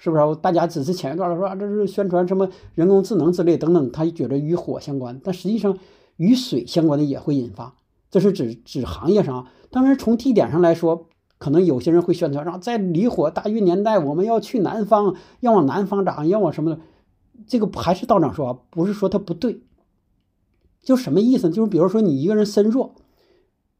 [0.01, 0.35] 是不是？
[0.37, 5.77] 大家只是前一段说啊，这是宣传什么人工智能之类等等，他觉得与火相关，但实际上
[6.15, 7.75] 与水相关的也会引发。
[8.09, 9.47] 这是指指行业上。
[9.69, 11.07] 当然，从地点上来说，
[11.37, 16.79] 可能有些人会宣传，说在离火大运年代，我们要去南方，要往南方长，要往什么的。
[17.45, 19.63] 这个还是道长说，不是说它不对，
[20.83, 21.49] 就什么意思？
[21.49, 22.95] 就是比如说你一个人身弱，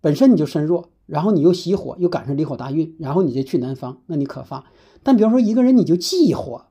[0.02, 4.66] 本身你就身弱，然后你又喜火，又赶上离火大运，然后你再去南方，那你可发。
[5.02, 6.66] 但比方说一个人你就忌火，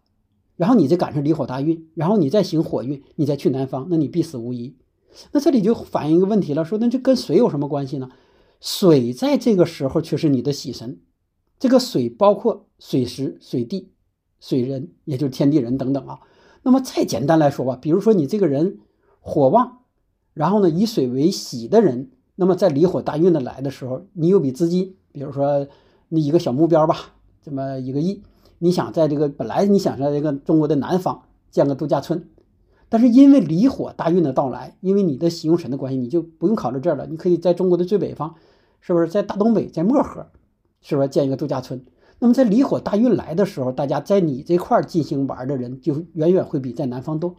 [0.56, 4.76] 然后你再赶上离火大运，然后你再行火运，你再去南方，那你必死无疑。
[5.32, 8.10] 那这里就反映一个问题了，说那这跟水有什么关系呢？
[8.60, 10.98] 水在这个时候却是你的喜神，
[11.58, 13.92] 这个水包括水时、水地、
[14.40, 16.20] 水人，也就是天地人等等啊。
[16.62, 18.78] 那么再简单来说吧，比如说你这个人
[19.20, 19.77] 火旺，
[20.38, 25.66] 然后呢以水为喜的人，那么在离火大运的来的时候，你有笔资金，比如说
[26.08, 27.14] 你一个小目标吧。
[27.42, 28.22] 这么一个亿，
[28.58, 32.28] 你想在这个本来你想在这个中国的南方建个度假村，
[32.88, 37.08] 但是因为离火大运的到来，因为你的喜用神的关系，你就不用考虑这儿了。
[37.08, 38.34] 你可以在中国的最北方，
[38.80, 40.26] 是不是在大东北，在漠河，
[40.82, 41.84] 是不是建一个度假村？
[42.20, 47.34] 那么在离火大运来的时候，大家在你这块儿进行玩的人就远远会比在南方多，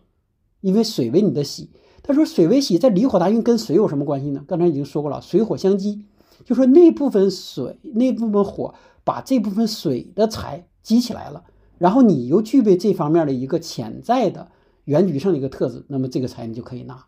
[0.60, 1.70] 因为水为你的喜。
[2.04, 4.44] 他说水为喜，在离火大运跟水有什么关系呢？
[4.48, 6.06] 刚才已经说过了，水火相激，
[6.46, 8.74] 就说那部分水，那部分火。
[9.06, 11.46] 把这部分水的财积起来了，
[11.80, 14.50] 然后你又具备这方面的一个潜在的
[14.84, 17.06] 原局上的一个特质，那么这个财你就可以拿。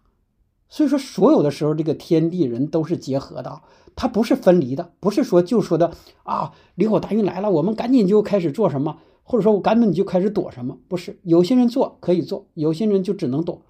[0.67, 3.61] 所以说，所有的时候，这个天地人都是结合的，
[3.95, 5.91] 它不是分离的，不是说就说的
[6.23, 11.19] 啊，离火大运来了，我们赶紧就开始做什么，或者说我赶紧就开始躲什么，不是。
[11.21, 13.61] 有些人做可以做，有些人就只能躲，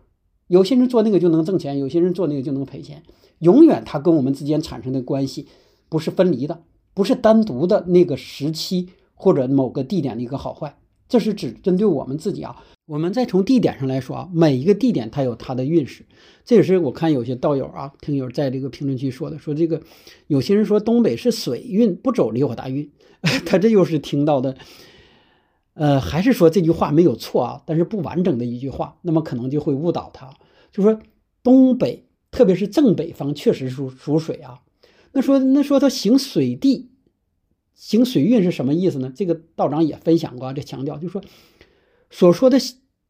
[0.51, 3.03] 有些人做那个就能挣钱，有些人做那个就能赔钱。
[3.39, 5.47] 永远它跟我们之间产生的关系
[5.87, 6.61] 不是分离的。
[6.93, 10.75] 不是单独的那个时期或者某个地点的一个好坏，
[11.07, 12.61] 这是指针对我们自己啊。
[12.85, 16.05] 我们再从地点上来说啊，每一个地点它有它的运势。
[16.43, 19.81] 这也是我看有些道友啊、听友在这个评论区说的，说这个
[20.27, 22.91] 有些人说东北是水运，不走离火大运，
[23.47, 24.57] 他这又是听到的，
[25.75, 30.33] 呃，还是说这句话没有错啊，但是不完整的一句话，那么可能就会误导他，
[30.71, 31.01] 就说
[31.43, 34.61] 东北特别是正北方确实属属水啊。
[35.11, 36.89] 那说那说他行水地，
[37.73, 39.11] 行水运是什么意思呢？
[39.13, 41.21] 这个道长也分享过，这强调就说，
[42.09, 42.57] 所说的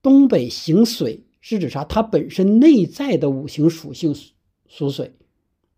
[0.02, 1.84] 东北行水是指啥？
[1.84, 4.16] 它本身内在的五行属性
[4.68, 5.14] 属水，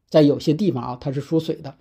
[0.09, 1.75] 在有些地方啊，它是属水的。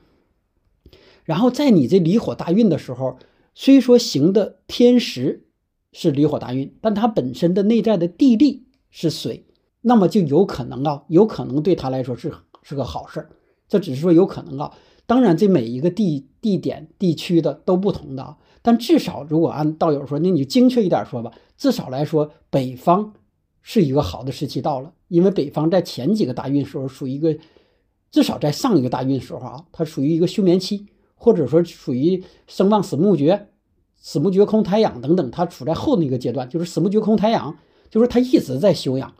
[1.25, 3.19] 然后在你这离火大运的时候，
[3.55, 5.47] 虽说行的天时
[5.93, 9.47] 是离火大运，但它本身的内在的地利是水，
[9.83, 13.31] 那么就有可能啊，有可能对他来说是是个好事儿。
[13.69, 14.73] 这只是说有可能啊，
[15.07, 23.15] 当然这每一个地地点地区的都不同的啊，但至少如果按道友说，那你就精确一点说吧，至少来说北方
[23.63, 27.37] 是一个好的时期到了，因为北方在前几个大运时候属于一个，
[28.11, 33.49] 至少在上一个大运时候啊，它属于一个休眠期，或者说属于生旺死木绝，
[33.97, 37.57] 死木绝空胎养等等，它处在后那个阶段，就是死木绝空胎养，
[37.89, 39.15] 就是它一直在休养，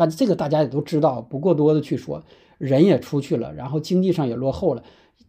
[0.00, 2.24] 但这个大家也都知道，不过多的去说。
[2.56, 4.82] 人也出去了，然后经济上也落后了，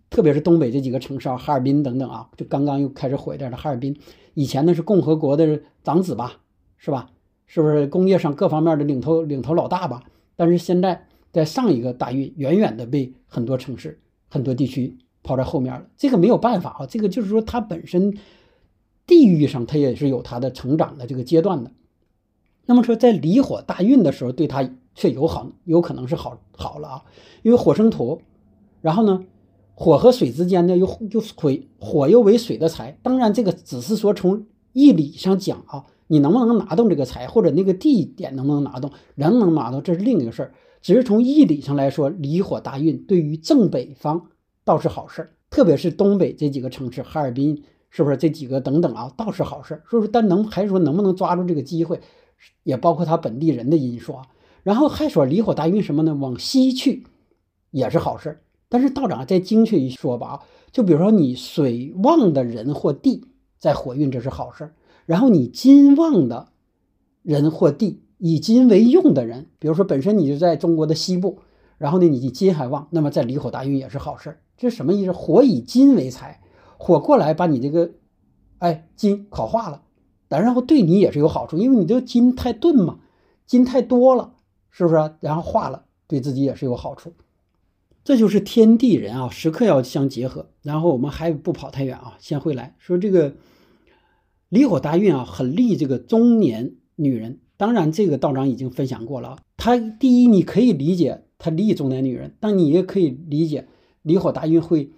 [0.10, 3.98] 特别是东北这几个城市啊，哈尔滨等等啊，就刚刚又开始火一点的哈尔滨，
[4.34, 6.40] 以前呢是共和国的长子吧，
[6.78, 7.10] 是吧？
[7.48, 10.04] 是不是工业上各方面的领头领头老大吧？
[10.38, 15.86] 但是现在在上一个大运，远远的被很多城市、很多地区抛在后面了。
[15.98, 18.18] 这个没有办法啊，这个就是说它本身
[19.06, 21.72] 地域上它也是有它的成长的这个阶段的。
[22.72, 24.70] 那么说在离火大运的时候，对它。
[24.94, 27.02] 却有好，有可能是好好了啊，
[27.44, 28.22] 因为火生土，
[28.82, 29.24] 然后呢，
[29.74, 33.00] 火和水之间呢又又水，火又为水的财。
[33.02, 40.52] 当然，这个只是说从义理上讲啊，你能不能拿动这个财，或者那个地点能不能拿动，能不能拿动，这是另一个事儿。
[40.82, 44.28] 只是从义理上来说，离火大运对于正北方
[44.66, 49.82] 倒是好事，特别是东北这几个城市，哈尔滨是不是这几个等等啊，倒是好事。
[49.90, 52.02] 所以说，但能还是说能不能抓住这个机会，
[52.64, 54.16] 也包括他本地人的因素。
[54.64, 56.14] 然后还说离火大运什么呢？
[56.14, 57.08] 往西去
[57.72, 60.40] 也是好事但是道长再精确一说吧啊，
[60.72, 63.26] 就比如说你水旺的人或地
[63.58, 64.74] 在火运，这是好事
[65.06, 66.50] 然后你金旺的
[67.24, 71.40] 人或地，以金为用的人，比如说本身你就在中国的西部，
[71.78, 75.12] 然后呢你金还旺，那么在离火大运也是好事这什么意思？
[75.12, 76.40] 火以金为财，
[76.78, 77.92] 火过来把你这个，
[78.60, 79.82] 哎，金烤化了，
[80.40, 83.00] 然后对你也是有好处，因为你这个金太钝嘛，
[83.46, 84.34] 金太多了，
[84.70, 85.14] 是不是？
[85.20, 87.14] 然后化了，对自己也是有好处。
[88.04, 90.48] 这就是天地人啊，时刻要相结合。
[90.62, 93.34] 然后我们还不跑太远啊，先回来说这个
[94.50, 97.40] 离火大运啊，很利这个中年女人。
[97.58, 99.38] 当然，这个道长已经分享过了。
[99.56, 103.68] 他第一，你可以理解他利中年女人，但你也可以理解
[104.02, 104.90] 离火大运会，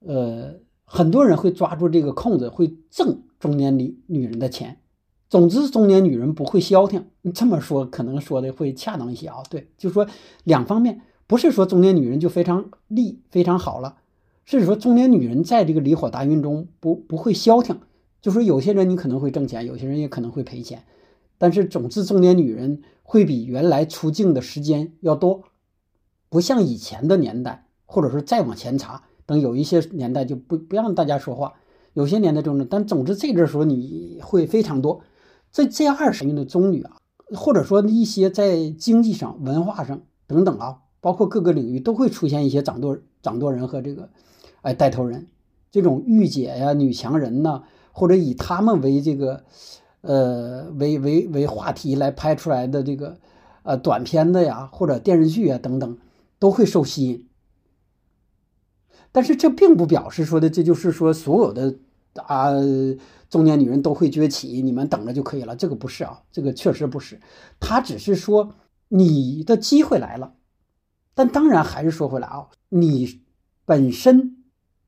[0.00, 0.54] 呃，
[0.84, 4.78] 很多人会抓住这个空子，会挣中年女女人的钱。
[5.28, 7.06] 总之，中年女人不会消停。
[7.34, 9.42] 这么说可能说的会恰当一些啊。
[9.50, 10.06] 对，就说
[10.44, 11.02] 两方面。
[11.26, 13.96] 不是说中年女人就非常利非常好了，
[14.44, 17.78] 是说中年女人在这个离火大运中不不会消停，
[18.20, 20.84] 就说有些人你可能会挣钱，有些人也可能会赔钱，
[21.38, 25.44] 但是总之中年女人会比原来出镜的时间要多，
[26.28, 31.54] 不像以前的年代，或者说再往前查，等有一些年代就不不让大家说话，
[31.94, 35.02] 有些年代中呢，但总之这个时候你会非常多，
[35.50, 36.96] 这这二十年的中女啊，
[37.34, 40.78] 或者说一些在经济上、文化上等等啊。
[41.02, 44.08] 包括各个领域都会出现一些掌舵掌舵人和这个，
[44.60, 45.26] 哎带头人，
[45.72, 49.42] 这种御姐呀、女强人呐，或者以他们为这个，
[50.02, 53.16] 呃为为为话题来拍出来的这个，
[53.64, 55.98] 呃短片子呀或者电视剧啊等等，
[56.38, 57.26] 都会受吸引。
[59.12, 61.76] 但是这并不表示说的这就是说所有的
[62.14, 62.50] 啊
[63.28, 65.54] 中年女人都会崛起，你们等着就可以了。
[65.54, 67.20] 这个不是啊，这个确实不是。
[67.60, 68.54] 他只是说
[68.88, 70.34] 你的机会来了。
[71.14, 73.20] 但当然还是说回来啊，你
[73.66, 74.38] 本身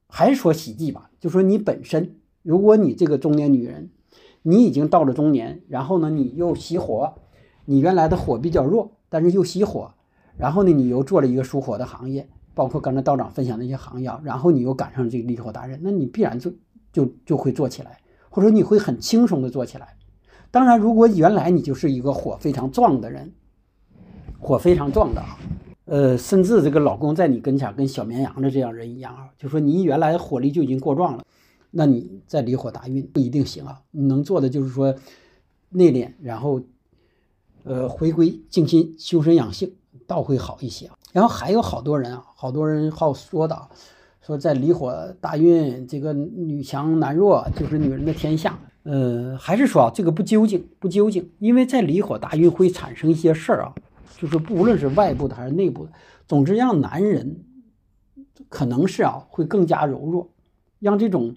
[0.08, 3.90] 还是说喜忌吧，就说你本身，如果你这个中年女人，
[4.42, 7.14] 你已经到了中年，然后呢，你又喜火，
[7.66, 9.92] 你原来的火比较弱，但是又喜火，
[10.36, 16.52] 然后呢，你又做了一个属火的行业，包括刚才道长分享的一些行业，然后你又赶上这个离火大运，那你必然就
[16.92, 19.96] 就就会做起来，或者你会很轻松的做起来。
[20.50, 23.32] 当然，如果原来你就是一个火非常壮的人，
[24.38, 25.38] 火非常壮的啊。
[25.86, 31.24] 呃，甚至这个老公在你跟前跟小绵羊的这样人一样啊，就说你原来火力就已经过壮了，
[31.72, 33.82] 那你再离火大运不一定行啊。
[33.90, 34.94] 你能做的就是说
[35.68, 36.62] 内敛，然后
[37.64, 39.74] 呃回归静心修身养性，
[40.06, 40.96] 倒会好一些啊。
[41.14, 43.56] 然后还有好多人啊，好多人好说的，
[44.20, 48.58] 说在离火大运，这个女强男弱就是女人的天下。
[48.82, 53.72] 呃，还是说啊，这个不究竟，不究竟，因为在离火大运会产生一些事儿啊。
[54.18, 55.92] 就是不论是外部的还是内部的，
[56.26, 57.44] 总之让男人
[58.48, 60.32] 可能是啊会更加柔弱，
[60.80, 61.36] 让这种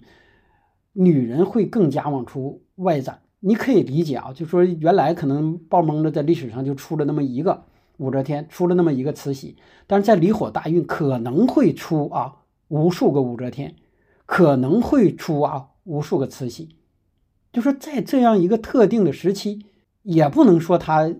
[0.92, 3.20] 女人会更加往出外展。
[3.38, 7.62] 你可以理解啊，就说原来可能爆蒙的在历史上就出了那么一个
[7.98, 9.56] 武则天，出了那么一个慈禧，
[9.86, 13.76] 但是在离火大运可能会出啊无数个武则天，
[14.26, 16.70] 可能会出啊无数个慈禧。
[17.52, 19.66] 就说在这样一个特定的时期，
[20.02, 21.14] 也不能说他。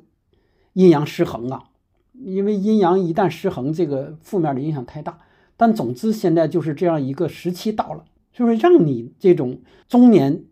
[0.74, 1.64] 阴阳失衡啊，
[2.12, 5.18] 因为阴阳一旦失衡，这个负面的影响太大。
[5.56, 10.44] 但总之，现在就是这样一个时期到了，就是让你这种中年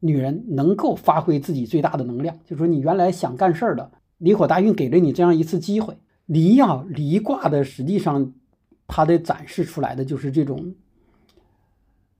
[0.00, 2.38] 女人能够发挥自己最大的能量。
[2.44, 3.90] 就是说你原来想干事儿的，
[4.20, 5.98] 离火大运给了你这样一次机会。
[6.26, 8.32] 离啊，离卦的实际上
[8.86, 10.76] 它的展示出来的就是这种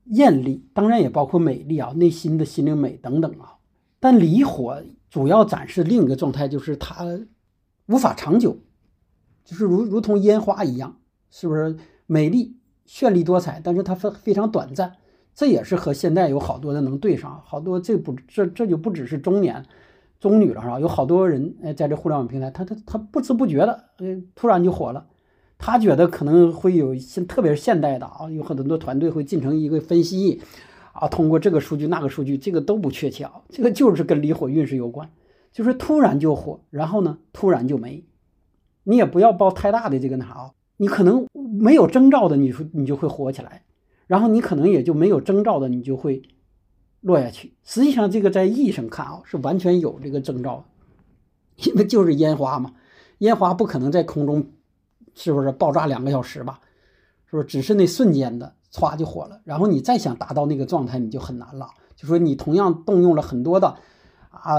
[0.06, 3.58] 艳丽，当然也包括美丽啊，内心的心灵美等等啊。
[4.00, 7.20] 但离火主要展示另一个状态，就是它。
[7.86, 8.56] 无法长久，
[9.44, 13.60] 就是如如同烟花一样，是不是美丽绚丽多彩？
[13.64, 14.92] 但是它非非常短暂，
[15.34, 19.66] 这也是和现在有好多的能对上，好多这不这这就不只是中年
[20.20, 20.78] 中女了，是吧？
[20.78, 23.84] 有好多人哎，在这互联网平台，他他他不知不觉的，
[24.34, 25.06] 突然就火了。
[25.58, 30.40] 他觉得可能会有现，特别是现代的啊，有很多团队会进行一个分析
[30.92, 35.10] 啊，通过这个数据那个数据，这个都不确切啊，这个就是跟离火运势有关。
[35.52, 38.04] 就是突然就火，然后呢，突然就没，
[38.84, 41.26] 你也不要抱太大的这个那啥，你可能
[41.58, 43.64] 没有征兆的，你说你就会火起来，
[44.06, 46.22] 然后你可能也就没有征兆的，你就会
[47.00, 47.54] 落下去。
[47.64, 50.64] 实际上，这个在意义上看啊，是完全有这个征兆，
[51.56, 52.72] 因为就是烟花嘛，
[53.18, 54.46] 烟花不可能在空中
[55.14, 56.60] 是不是爆炸两个小时吧？
[57.26, 57.48] 是不是？
[57.48, 61.68] 只是那瞬间的歘就火了，然后你再想达到那个状态，你就很难了。
[61.96, 63.76] 就说你同样动用了很多的
[64.30, 64.56] 啊。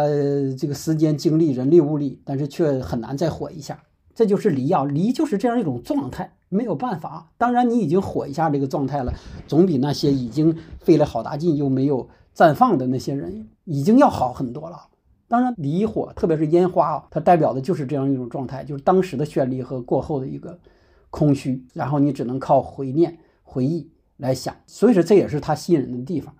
[0.57, 3.81] 这个时间、精力、人力、物力，但是却很难再火一下。
[4.13, 7.31] 这就是离啊，离就是这样一种状态，没有办法。
[7.37, 9.13] 当然，你已经火一下这个状态了，
[9.47, 14.87] 总比那些已经费了好大劲又没有绽放的那些人已经要好很多了。
[15.27, 20.59] 当然，离火，特别是烟花啊，它代表的就是这样一种状态，就是当时的绚丽和过后的一个
[21.09, 24.53] 空虚，然后你只能靠回念、回忆来想。
[24.67, 26.35] 所以说，这也是它吸引人的地方。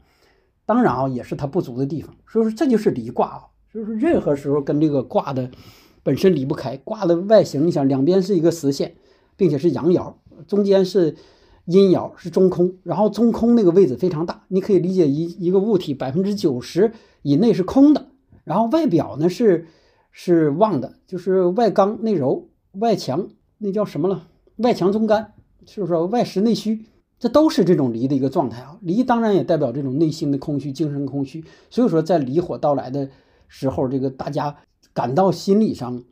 [0.66, 2.14] 当然啊，也是它不足的地方。
[2.28, 5.50] 所以说，这就是离卦啊，就是任何时候跟这个卦的
[6.04, 6.76] 本身离不开。
[6.78, 8.96] 卦的外形，你想两边是一个实线，
[9.38, 10.14] 并且是阳爻，
[10.48, 11.16] 中间是
[11.72, 12.76] 阴爻，是中空。
[12.84, 16.92] 然后中空那个位置非常大，你可以理解一一个物体百分之九十
[17.22, 18.08] 以内是空的。
[18.44, 19.68] 然后外表呢是
[20.12, 24.28] 是旺的，就是外刚内柔，外强那叫什么了？
[24.58, 25.34] 外强中干，
[25.66, 26.86] 就是外实内虚，
[27.18, 28.78] 这都是这种离的一个状态啊。
[28.82, 31.46] 离当然也代表这种内心的空虚，精神空虚。
[31.70, 33.10] 所以说在离火到来的
[33.48, 34.58] 时候，这个大家
[34.94, 36.04] 感到心理上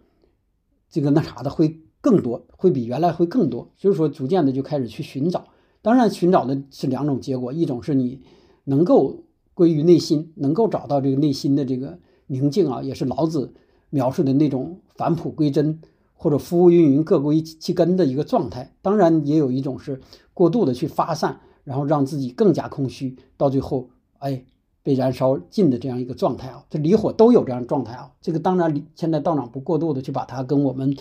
[0.90, 3.70] 这个那啥的会更多，会比原来会更多。
[3.78, 5.46] 所以说逐渐的就开始去寻找，
[5.82, 8.22] 当然寻找的是两种结果，一种是你
[8.64, 9.24] 能够
[9.54, 12.00] 归于内心，能够找到这个内心的这个。
[12.32, 13.56] 宁静啊，也是老子
[13.90, 15.80] 描述的那种返璞归真，
[16.14, 18.72] 或者浮云云各归其根的一个状态。
[18.84, 20.00] 当然，也有一种是
[20.36, 23.90] 过度的去发散，然后让自己更加空虚，到最后，
[24.20, 24.46] 哎，
[24.84, 26.64] 被燃烧尽的这样一个状态啊。
[26.70, 28.12] 这离火都有这样状态啊。
[28.22, 30.96] 这个当然，现在道长不过度的去把它跟我们，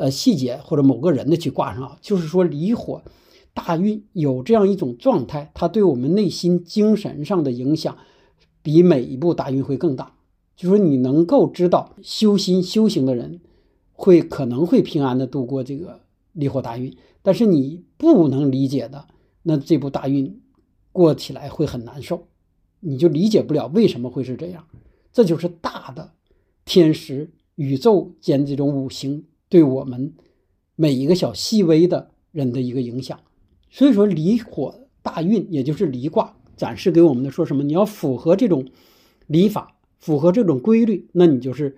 [0.00, 1.98] 呃，细节或者某个人的去挂上啊。
[2.00, 3.02] 就是说，离火
[3.52, 7.98] 大运有这样一种状态，它对我们内心精神上的影响，
[8.62, 10.14] 比每一步大运会更大。
[10.56, 13.40] 就是说你能够知道修心修行的人，
[13.92, 16.00] 会可能会平安的度过这个
[16.32, 19.06] 离火大运，但是你不能理解的，
[19.42, 20.40] 那这步大运
[20.92, 22.28] 过起来会很难受，
[22.80, 24.66] 你就理解不了为什么会是这样。
[25.12, 26.12] 这就是大的
[26.64, 30.14] 天时宇宙间这种五行对我们
[30.76, 33.20] 每一个小细微的人的一个影响。
[33.68, 37.62] 所以说离火大运，也就是离卦展示给我们的说什么？
[37.62, 38.66] 你要符合这种
[39.26, 39.76] 离法。
[40.00, 41.76] 符合这种规律，那你就是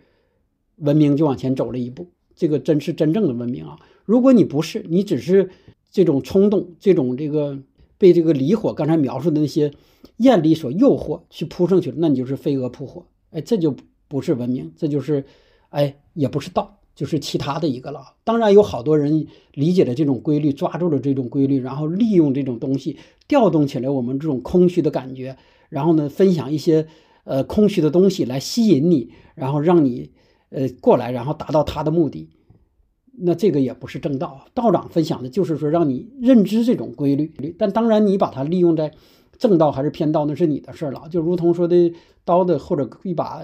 [0.76, 2.06] 文明就往前走了一步。
[2.36, 3.76] 这个真是真正的文明啊！
[4.04, 5.50] 如果你不是，你只是
[5.90, 7.58] 这种冲动，这种这个
[7.98, 9.72] 被这个离火刚才描述的那些
[10.18, 13.06] 艳丽所诱惑去扑上去了，那你就是飞蛾扑火。
[13.30, 13.74] 哎，这就
[14.06, 15.24] 不是文明，这就是
[15.70, 18.14] 哎，也不是道，就是其他的一个了。
[18.24, 22.96] 当然有好多人理解了这种规律，抓住了这种规律，然后利用这种东西
[23.28, 25.36] 调动起来我们这种空虚的感觉，
[25.68, 26.86] 然后呢，分享一些。
[27.24, 30.10] 呃，空虚的东西来吸引你，然后让你
[30.50, 32.28] 呃过来，然后达到他的目的，
[33.16, 34.44] 那这个也不是正道。
[34.54, 37.32] 道长分享的就是说，让你认知这种规律。
[37.56, 38.90] 但当然，你把它利用在
[39.38, 41.04] 正道还是偏道，那是你的事儿了。
[41.08, 41.92] 就如同说的
[42.24, 43.40] 刀的或者一把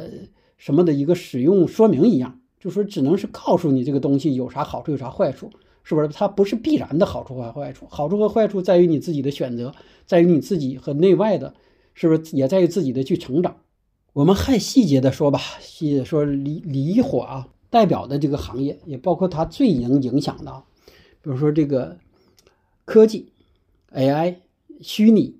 [0.56, 5.50] 什么的一个使用说明一样，就说只能是告诉你这个东西有啥好处，有啥坏处，
[5.84, 6.08] 是不是？
[6.08, 9.72] 它不是必然的好处和坏处，好处和坏处在于你自己的选择，
[10.06, 11.54] 在于你自己和内外的，
[11.94, 13.56] 是不是也在于自己的去成长。
[14.12, 20.64] 我们还细节的说吧，细说离离火啊，代表的这个行业也包括它最能影响的，
[21.22, 21.98] 比如说这个
[22.84, 23.32] 科技、
[23.92, 24.36] AI、
[24.80, 25.36] 虚拟、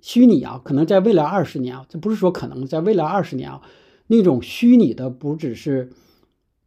[0.00, 3.62] 虚拟啊，可能在未来二十年啊，这不是说可能在未来二十年啊，
[4.08, 5.92] 那种虚拟的不只是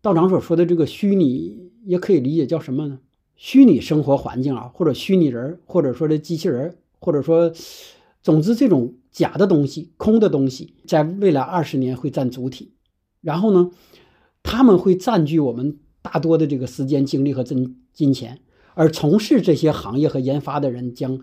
[0.01, 2.99] 道长所说的这个虚拟，也可以理解叫什么呢？
[3.35, 7.51] 虚拟生活环境啊，或者虚拟人，或者说这机器人，或者说，
[8.21, 8.95] 总之这种。
[9.11, 12.73] 假的东西、空的东西，在未来二十年会占主体，
[13.21, 13.71] 然后呢，
[14.43, 18.39] 他们会占据我们大多的这个时间、精力和金金钱，
[18.75, 21.19] 而从事这些行业和研发的人将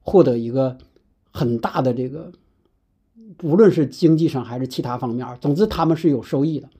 [0.00, 0.78] 获得一个
[1.30, 2.32] 很大的这个，
[3.42, 6.70] 无论是经济上还是其他方面，总之他们是有收益的。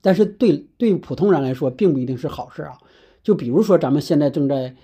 [0.00, 2.78] 但是对对普通人来说，并不一定是好事啊。
[3.22, 4.74] 就比如说咱们现在正在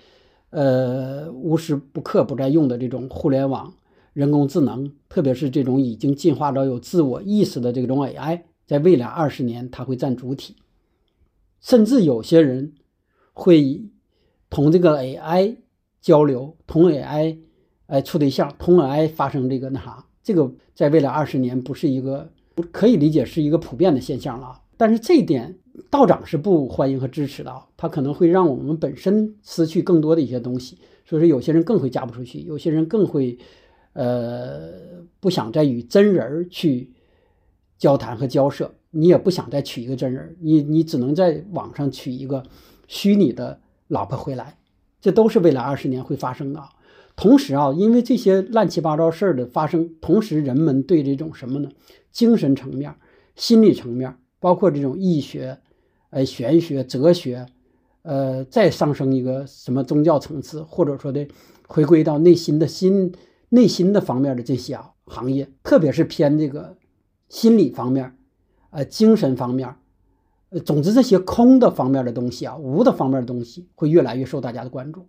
[0.49, 3.73] 呃无时不刻不在用的这种互联网。
[4.13, 10.55] 人工智能，特别是这种已经进化到有自我意识的这种 AI，在未来二十年，它会占主体，
[11.59, 12.75] 甚至有些人
[13.31, 13.89] 会
[14.51, 15.55] 同这个 AI
[15.99, 17.39] 交流，同 AI
[17.87, 22.31] 哎处对象，同 AI 发生这个那啥，这个在未来二十年不是一个
[22.71, 24.61] 可以理解是一个普遍的现象了。
[24.77, 25.57] 但是这一点
[25.89, 33.37] 道长是不欢迎和支持的啊，他可能会让我们本身失去更多的一些东西，所以说有些人更会嫁不出去，有些人更会。
[33.95, 34.71] 呃，
[35.19, 36.91] 不想再与真人去
[37.77, 42.41] 交谈和交涉，你也不想再娶一个真人，你你只能在网上娶一个
[42.87, 44.57] 虚拟的老婆回来，
[44.99, 46.63] 这都是未来二十年会发生的。
[47.15, 51.69] 同时啊，因为这些乱七八糟事儿的发生，同时人们对这种什么呢？
[52.11, 52.95] 精神层面、
[53.35, 55.57] 心理层面，包括这种易学、
[56.09, 57.45] 呃玄学、哲学，
[58.01, 61.25] 呃，再上升一个什么宗教层次，或者说的
[61.65, 63.13] 回归到内心的心、
[63.47, 66.75] 内心的方面的这些行业，特别是偏这个
[67.29, 68.17] 心理方面，
[68.71, 69.75] 呃，精神方面，
[70.49, 75.05] 呃，总之这些空的方面的东西啊，无的方面的东西会越来越受大家的关注，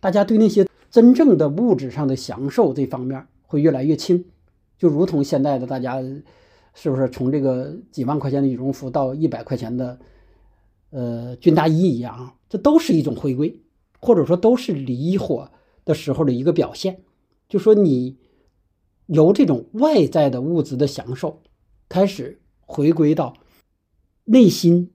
[0.00, 4.24] 大家对那些真正的物质上的享受这方面会越来越轻。
[4.76, 6.02] 就如同现在的大家，
[6.74, 9.98] 是不是从这个几万块钱的羽绒服到一百块钱的，
[10.90, 13.60] 呃军大衣一样，这都是一种回归，
[14.00, 15.50] 或者说都是离火
[15.84, 17.02] 的时候的一个表现。
[17.48, 18.16] 就说你
[19.06, 21.42] 由这种外在的物质的享受，
[21.88, 23.34] 开始回归到
[24.24, 24.92] 内心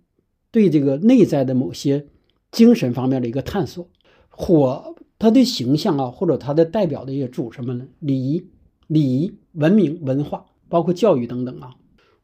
[0.51, 2.07] 对这个内在的某些
[2.51, 3.88] 精神方面的一个探索。
[4.30, 7.88] 火它的形象啊，或者它的代表的也主什么呢？
[7.99, 8.47] 礼仪。
[8.88, 11.76] 礼仪、文明、文化，包括教育等等啊。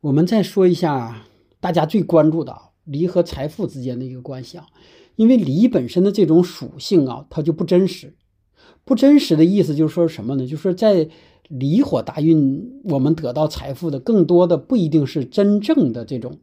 [0.02, 1.26] 我们再说一下
[1.60, 4.68] 大家最关注的啊，离和财富之间的一个关系啊。
[5.16, 8.16] 因为离本身的这种属性啊，它就不真实。
[8.84, 10.46] 不真实的意思就是说什么呢？
[10.46, 11.10] 就是在
[11.48, 16.40] 离火大运，我们得到财富的更多的不一定是真正的这种。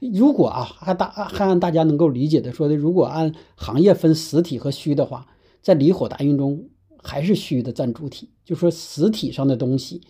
[0.00, 5.26] 如果啊，还大还按大家能够理解的说的，如果按行业分实体和虚的话，
[5.62, 6.68] 在离火大运中。
[7.02, 10.02] 还是虚的占主体，就说实体上的东西，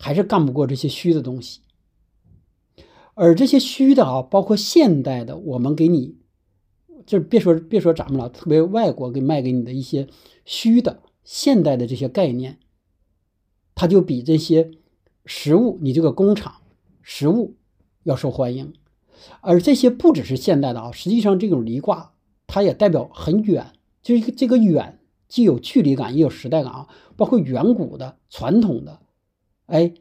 [0.00, 1.60] 还是干不过这些虚的东西。
[3.14, 6.16] 而这些虚的啊，包括现代的，我们给你，
[7.06, 10.08] 就别说别说咱们了，特别外国给卖给你的一些
[10.46, 12.58] 虚的现代的这些概念，
[13.74, 14.70] 它就比这些
[15.26, 16.62] 实物，你这个工厂
[17.02, 17.56] 实物
[18.04, 18.72] 要受欢迎。
[19.42, 22.14] 而这些不只是现代的啊，实际上这种离卦，
[22.46, 23.72] 它也代表很远，
[24.02, 24.96] 就是这个远。
[25.28, 29.00] 既有距离感，也有时代感啊，包括远古的、传统的，
[29.70, 29.94] 哎，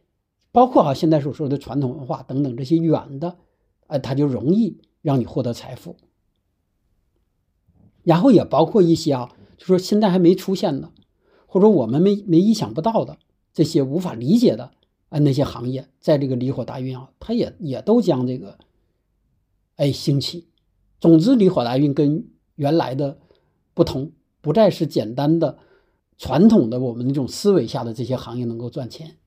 [0.52, 3.38] 包括啊现在所说的传统文化等等这些远的，
[3.88, 5.96] 哎，它就容易让你获得财富。
[8.04, 10.92] 然后也包括一些啊，就说现在还没出现的，
[11.46, 13.18] 或者我们没没意想不到的
[13.54, 14.72] 这些无法理解的
[15.10, 18.58] 啊那些行业，在这个离火大运啊，它也也都将这个
[19.76, 20.48] 哎兴起。
[21.00, 23.20] 总之，离火大运跟原来的
[23.74, 24.12] 不同。
[24.42, 25.60] 不再是简单的
[26.18, 29.18] 传统的我们那种思维下的这些行业能够赚钱，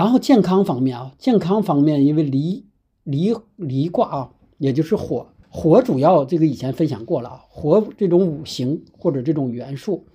[0.00, 2.64] 然后健康方面啊，健康方面因为离
[3.04, 10.06] 离离卦啊，也就是火，火主要这个以前分享过了啊，火这种五行或者这种元素，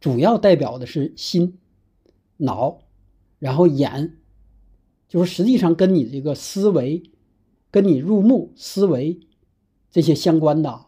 [0.00, 1.56] 主要代表的是心、
[2.36, 2.80] 脑，
[3.38, 4.18] 然后眼，
[5.08, 7.04] 就是实际上跟你这个思维，
[7.70, 9.18] 跟你入目思维
[9.90, 10.84] 这些相关的，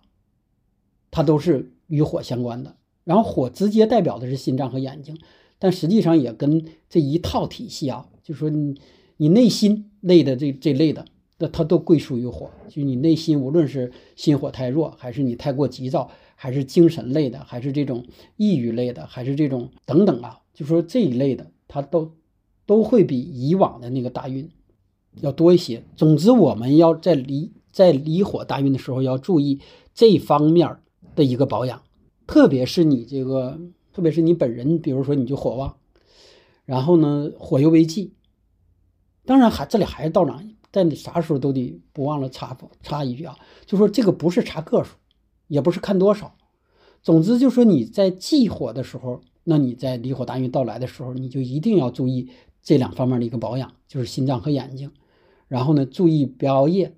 [1.11, 1.73] 它都是。
[1.87, 5.17] 与火相关的，然后火直接代表的是心脏和眼睛，
[5.59, 8.81] 但实际上也跟这一套体系啊，就说你
[9.17, 11.05] 你内心类的这这类的，
[11.39, 12.51] 那它都归属于火。
[12.69, 18.05] 就你内心无论是心火太弱，还是你太过急躁，还是精神类的，还是这种
[18.37, 22.13] 抑郁类的，还是这种等等啊，就说这一类的，它都
[22.67, 24.51] 都会比以往的那个大运
[25.21, 25.83] 要多一些。
[25.97, 29.61] 总之，我们要在离在离火大运的时候要注意
[29.95, 30.77] 这方面
[31.15, 31.81] 的一个保养。
[32.27, 33.59] 特别是你这个，
[33.97, 35.79] 特别是你本人，比如说你就火旺，
[36.67, 38.13] 然后呢火又为忌，
[39.25, 44.97] 当然还这里还是道长在你啥时候都得不忘了插插一句啊，就说这个不是查个数，
[45.49, 46.37] 也不是看多少，
[47.03, 52.29] 总之就说你在忌火的时候，那你在离火大运到来的时候，你就一定要注意
[52.63, 54.91] 这两方面的一个保养，就是心脏和眼睛，
[55.49, 56.95] 然后呢注意不要熬夜，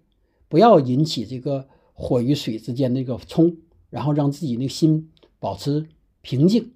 [0.49, 3.57] 不要引起这个火与水之间那个冲，
[3.89, 5.13] 然后让自己那个心。
[5.41, 5.87] 保持
[6.21, 6.73] 平静，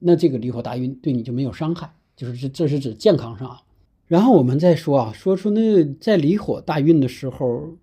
[0.00, 3.62] 那这个离火大运对你就没有伤害，就是这这是指健康上啊。
[4.06, 7.76] 然后我们再说啊，说出那在离火大运的时候，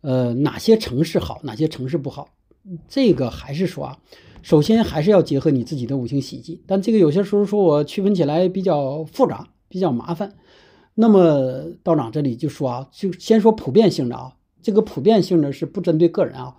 [0.00, 2.28] 呃，哪些城市好，哪些城市不好，
[2.88, 3.98] 这个还是说啊，
[4.42, 10.34] 首先还是要结合你自己的五行喜忌，但这个有些时候说我区分起来比较复杂，比较麻烦。
[10.94, 16.56] 那么道长这里就说啊，就先说普遍性的啊，这个普遍性的是不针对个人啊，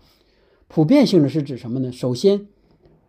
[0.68, 1.92] 普遍性的是指什么呢？
[1.92, 2.48] 首先。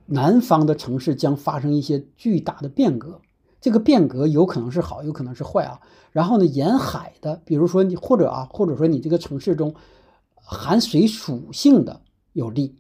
[0.06, 3.20] 南方的城市将发生一些巨大的变革，
[3.60, 5.80] 这个变革有可能是好，有可能是坏啊。
[6.12, 9.74] 然后呢，沿海的，比如说你或者啊，或者说你这个城市中
[10.34, 12.00] 含水属性的
[12.32, 12.76] 有利，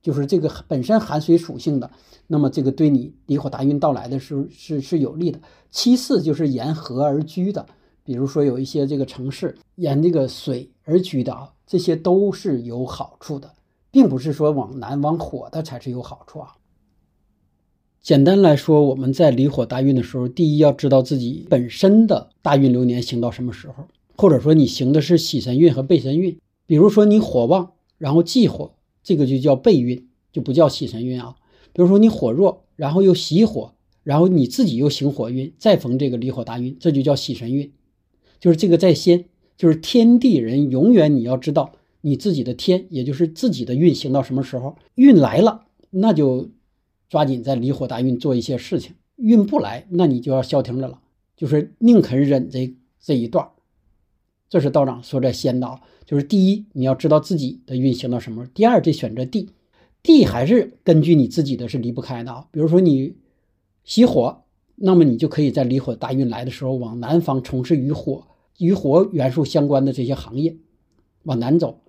[0.00, 1.90] 就是这个本身含水属性的，
[2.26, 5.40] 那么这个对你离火大运到来的时候是是有利的。
[5.70, 7.66] 其次就是沿河而居的，
[8.04, 13.50] 比如说有一些这个城市沿这个水而居的啊，这些都是有好处的。
[13.90, 16.54] 并不是说往南往火的才是有好处啊。
[18.00, 23.88] 简单来说，我们在离火大运的时候，第一要知道自己本身的大运流年行到什么时候。
[24.16, 26.38] 或者说你行的是喜神运和背神运。
[26.66, 28.72] 比如说你火旺，然后忌火，
[29.02, 31.36] 这个就叫背运，就不叫喜神运啊。
[31.72, 37.72] 比如说你火弱，然后又喜火，然后你自己又行火运，再逢这个离火大运，这就叫喜神运。
[38.40, 39.26] 就是这个在先，
[39.56, 46.50] 就是天地人永远你要知道你自己的天，也就是自己的运行到什么时候，运来了，那就
[47.08, 51.00] 抓紧在离火大运做一些事情；运不来，那你就要消停着了，
[51.36, 53.48] 就是宁肯忍这这一段。
[54.48, 59.50] 这是道长说的先的啊，就是第一你要知道自己的运行到什么；第二这选择地，
[60.02, 62.46] 地还是根据你自己的是离不开的啊。
[62.50, 63.16] 比如说你
[63.84, 64.44] 喜火，
[64.76, 68.28] 那么你就可以在离火大运来的时候往南方从事与火
[68.58, 70.56] 与火元素相关的这些行业，
[71.24, 71.80] 往南走。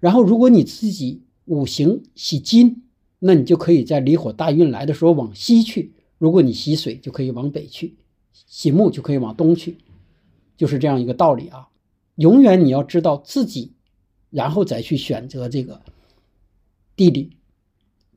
[0.00, 2.82] 然后如果你自己五行喜金，
[3.18, 7.94] 那你就可以在离火大运来的时候往西去；如果你喜水，就可以往北去；
[8.32, 9.76] 喜木就可以往东去，
[10.56, 11.68] 就是这样一个道理啊。
[12.16, 13.72] 永远你要知道自己，
[14.30, 15.82] 然后再去选择这个
[16.96, 17.36] 地理，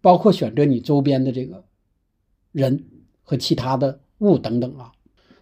[0.02, 1.66] 包括选择你周边的这个
[2.52, 2.86] 人
[3.22, 4.92] 和其他的物等等啊。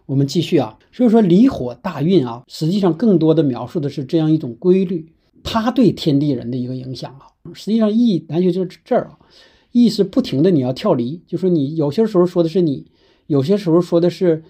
[0.08, 5.14] 我们继续啊，所以说离火大运啊，实际上更多的描述的是这样一种规律，
[5.44, 7.28] 它对天地人的一个影响啊。
[7.54, 9.18] 实际上意咱就就这儿啊，
[9.72, 12.86] 意是不停的你要跳离，就说你有些时候说的是你，
[13.28, 14.44] 有些时候说的是。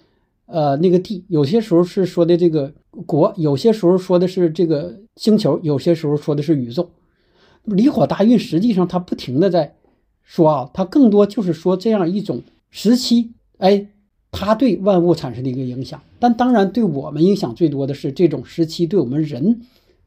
[0.46, 2.74] 呃，那个地有些时候是说的这个
[3.06, 6.90] 国，有些时候说的是这个星球，有些时候说的是宇宙。
[7.64, 9.76] 离火大运实际上它不停的在
[10.22, 13.86] 说啊，它更多就是说这样一种时期，哎，
[14.30, 16.02] 它对万物产生的一个影响。
[16.18, 19.62] 但当然对我们影响最多的是这种时期对我们人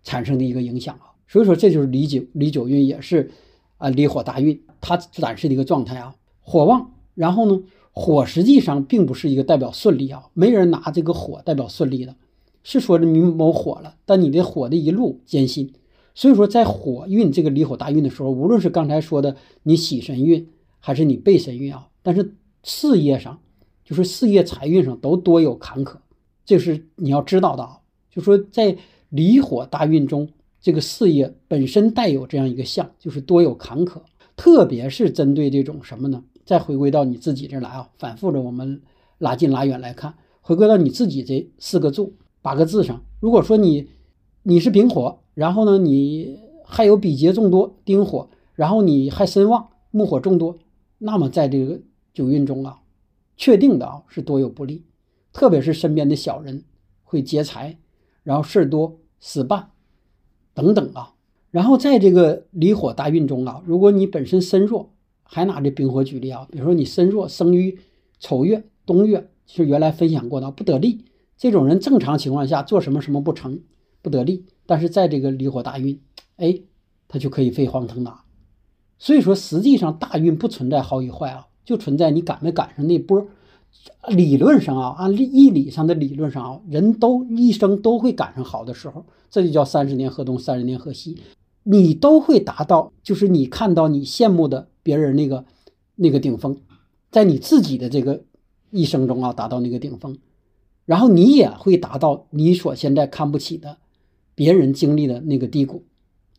[0.05, 1.11] 产生的一个影响啊。
[1.27, 3.29] 所以说这就是离九离九运也是
[3.75, 7.61] 啊离火大运它展示的一个状态啊，火旺，然后呢？
[7.97, 12.17] 火实际上并不是一个代表顺利啊，没人拿这个火代表顺利的，
[12.61, 15.73] 是说你某火了，但你的火的一路艰辛。
[16.13, 20.49] 所以说，在火运这个离火大运的时候，无论是刚才说的你喜神运，
[20.81, 23.39] 还是你背神运啊，但是事业上，
[23.85, 25.99] 就是事业财运上都多有坎坷，
[26.45, 27.79] 这是你要知道的啊。
[28.11, 28.75] 就说在
[29.15, 30.27] 离火大运中，
[30.59, 34.01] 这个事业本身带有这样一个相，就是多有坎坷，
[34.35, 36.21] 特别是针对这种什么呢？
[36.43, 38.81] 再回归到你自己这来啊，反复的我们
[39.17, 43.03] 拉近拉远来看，回归到你自己这四个柱八个字上。
[43.21, 43.87] 如果说你
[44.43, 50.57] 你是丙火，然后呢你还有比劫众多丁火，然后你还身旺木火众多，
[50.97, 51.79] 那么在这个
[52.13, 52.81] 九运中啊，
[53.37, 54.83] 确定的啊是多有不利，
[55.31, 56.63] 特别是身边的小人
[57.03, 57.77] 会劫财，
[58.23, 59.71] 然后事儿多死办
[60.53, 61.13] 等等啊。
[61.49, 64.91] 然后在这个离火大运中啊，如果你本身身弱。
[65.27, 67.79] 还拿这丙火举例啊，比如说你身弱，生于
[68.19, 71.05] 丑月、冬月，是原来分享过的不得力。
[71.35, 73.59] 这种人正常情况下做什么什么不成，
[74.03, 74.45] 不得力。
[74.67, 75.99] 但是在这个离火大运，
[76.37, 76.61] 哎，
[77.07, 78.23] 他就可以飞黄腾达。
[78.99, 83.25] 所以说，实际上大运不存在好与坏啊，就存在你赶没赶上那波。
[84.09, 91.17] 理论上啊，按理义理上的理论上啊，人都一生都会赶上好的时候，这就叫三十年河东，三十年河西。
[91.63, 95.45] 你都会达到，就是你看到你羡慕的别人那个
[95.95, 96.55] 那个顶峰，
[97.09, 98.23] 在你自己的这个
[98.69, 100.15] 一生中啊，达到那个顶峰，
[100.85, 103.77] 然后你也会达到你所现在看不起的
[104.35, 105.83] 别人经历的那个低谷，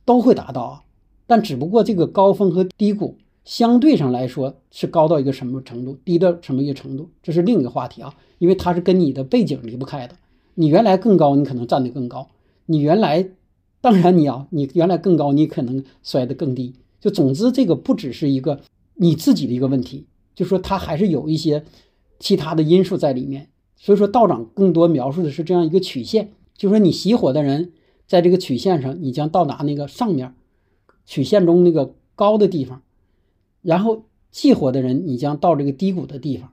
[0.05, 0.82] 都会达到啊。
[1.26, 10.16] 但只不过这个高峰和低谷相对上来说是高到一个什么程度，低到什么一个程度，这是另一个话题啊，因为它是跟你的背景离不开的。
[10.57, 12.28] 你原来更高，你可能站得更高，
[12.66, 13.30] 你原来。
[13.82, 16.74] 当然，你啊，你原来更高，你可能摔得更低。
[16.99, 18.61] 就总之，这个不只是一个
[18.94, 21.62] 你自己的一个问题，就说它还是有一些
[22.18, 23.49] 其他的因素在里面。
[23.76, 27.70] 所以说，道长更多描述的是这样一个曲线，就说你熄火的人
[28.09, 30.34] 在这个曲线上，你将到达那个上面
[31.05, 32.82] 曲线中那个高的地方，
[33.66, 36.52] 然后忌火的人，你将到这个低谷的地方，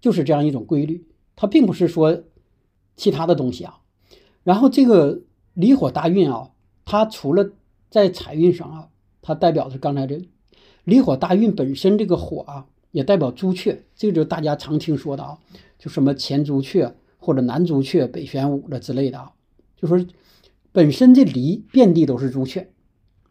[0.00, 1.06] 就是这样一种规律。
[1.36, 2.22] 它并不是说
[2.96, 3.80] 其他的东西啊。
[4.42, 5.20] 然后这个
[5.52, 6.50] 离火大运啊。
[6.86, 7.50] 它除了
[7.88, 8.88] 在财运上啊，
[9.22, 10.20] 它代表的是刚才这
[10.84, 15.38] 离火大运本身这个火啊，也代表朱雀，这个就是大家常听说的啊，
[15.78, 19.32] 就什么前朱雀或者南朱雀、北玄武的之类的啊，
[19.78, 20.06] 就说
[20.72, 22.70] 本身这离遍地都是朱雀，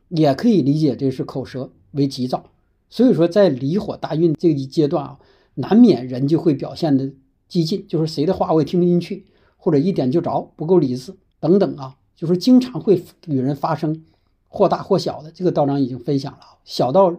[0.10, 2.50] 也可以理解这是口舌为吉兆，
[2.94, 5.20] 所以说在离火大运这一阶段啊，
[5.56, 7.12] 难免人就会表现的
[7.48, 9.26] 激进，就是谁的话我也听不进去，
[9.58, 11.98] 或者一点就着，不够理智等等啊。
[12.16, 14.06] 就是经常会与人发生
[14.48, 16.60] 或大或小的，这个道长已经分享了。
[16.64, 17.16] 小到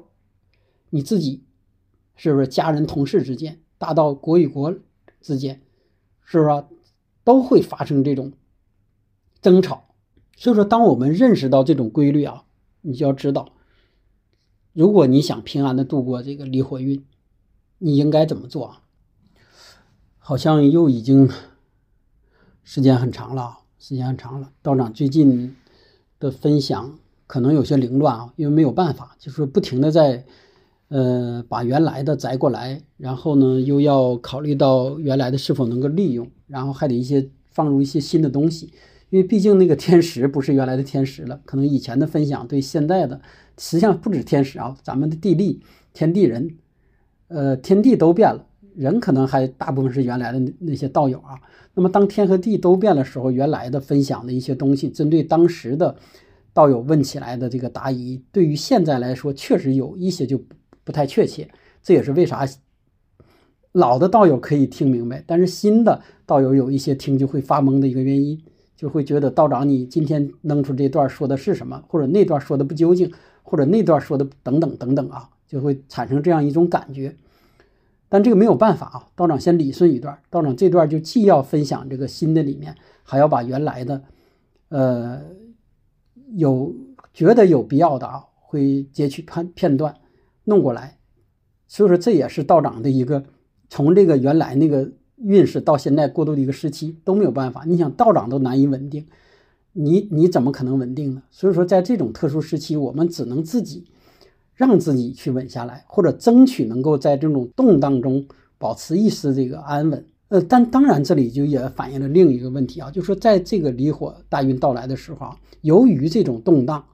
[0.90, 1.42] 你自己，
[2.14, 4.72] 是不是家人同事之间；大到国与国
[5.20, 5.60] 之间，
[6.24, 6.64] 是不是
[7.24, 8.32] 都会发生这种
[9.42, 9.86] 争吵。
[10.36, 12.44] 所以说，当我们认识到这种规律啊，
[12.82, 13.53] 你就要知道，
[14.74, 17.04] 如果你想平安的度过这个离火运，
[17.78, 18.76] 你应该怎么做？
[20.18, 21.30] 好像又已经
[22.64, 24.50] 时间很长了，时间很长了。
[24.62, 25.54] 道长最近
[26.18, 26.98] 的分享
[27.28, 30.26] 可能有些凌乱啊，因为没有办法，就是不停的在
[30.88, 38.72] 呃把原来的摘过来，然后呢又要考虑到原来的是否能够利用，然后还得一些放入一些新的东西。
[39.14, 43.20] 因为毕竟那个天时不是原来的天时了，可能以前的分享对现在的，
[43.56, 45.62] 实际上不止天时啊，咱们的地利、
[45.92, 46.56] 天地人，
[47.28, 48.44] 呃，天地都变了，
[48.74, 51.38] 人可能还大部分是原来的那些道友啊。
[51.74, 55.94] 那么当天和地都变的时候，原来的分享的一些东西，针对当时的
[56.52, 60.42] 道友问起来的这个答疑，对于现在来说确实有一些就
[60.82, 61.48] 不太确切。
[61.84, 62.44] 这也是为啥
[63.70, 68.42] 老的道友可以听明白，但是新的道友有一些听就会发懵的一个原因。
[68.76, 73.12] 就会觉得道长，你今天弄出这段说的是什么，或者那段说的不究竟，
[73.42, 77.16] 或者那段说的等等等等啊，就会产生这样一种感觉。
[78.08, 84.02] 但这个没有办法啊，道长先理顺一段，道长这段就既要分享这个新的理念，还要把原来的，
[84.70, 85.22] 呃，
[86.32, 86.74] 有
[87.12, 89.94] 觉得有必要的啊，会截取片片段
[90.44, 90.98] 弄过来。
[91.68, 93.24] 所以说这也是道长的一个
[93.68, 94.90] 从这个原来那个。
[95.16, 99.06] 运势到现在过渡的一个时期都没有办法，你想道长都难以稳定，
[99.72, 101.22] 你你怎么可能稳定呢？
[101.30, 103.84] 所以说，在这种特殊时期，我们只能自己
[104.54, 108.26] 让自己去稳下来，或者争取能够在这种动荡中
[108.58, 110.04] 保持一丝这个安稳。
[110.28, 116.84] 呃，但当然这里就也反映了另一个问题啊，就是说在这个离火大运到来的时候啊，由于这种动荡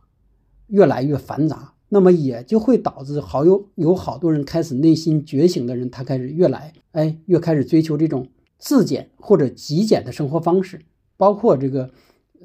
[0.66, 1.72] 越来越繁杂。
[1.92, 8.28] 那么也就会导致好有有好多人开始内心觉醒的人，他开始越来哎越开始追求这种
[8.58, 10.80] 自检或者极简的生活方式，
[11.16, 11.90] 包括这个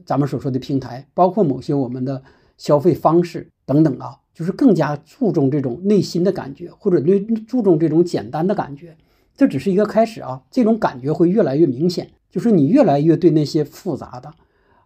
[0.04, 2.24] 咱们所说的平台，包括某些我们的
[2.58, 8.98] 消费方式等等啊，就是更加注重这种内心的感觉，或者内注重这种简单的感觉。
[9.38, 14.34] 这只是一个开始啊，这种感觉会越来越明显，就是你越来越对那些复杂的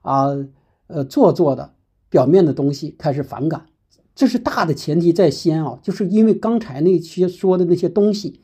[0.01, 0.28] 啊
[0.88, 1.74] 呃做作的
[2.10, 3.68] 表面的东西开始反感。
[4.20, 8.41] 这是大的前提在先啊，就是因为刚才那些说的那些东西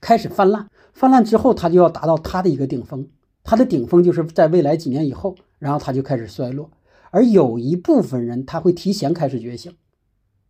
[0.00, 3.06] 开始泛滥，泛滥之后，它就要达到它的一个顶峰，
[3.44, 6.70] 它的顶峰就是在未来几年以后，然后它就开始衰落。
[7.10, 9.70] 而有一部分人他会提前开始觉醒，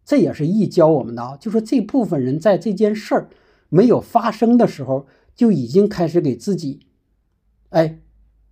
[0.05, 3.29] 这也是易教我们的啊，就说这部分人在这件事儿
[3.69, 6.87] 没有发生的时候，就已经开始给自己，
[7.71, 7.99] 哎，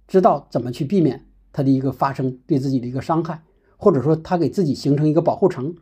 [0.09, 3.45] 知道怎么去避免它的一个发生对自己的一个伤害，
[3.77, 5.77] 或者说他给自己形成一个保护层。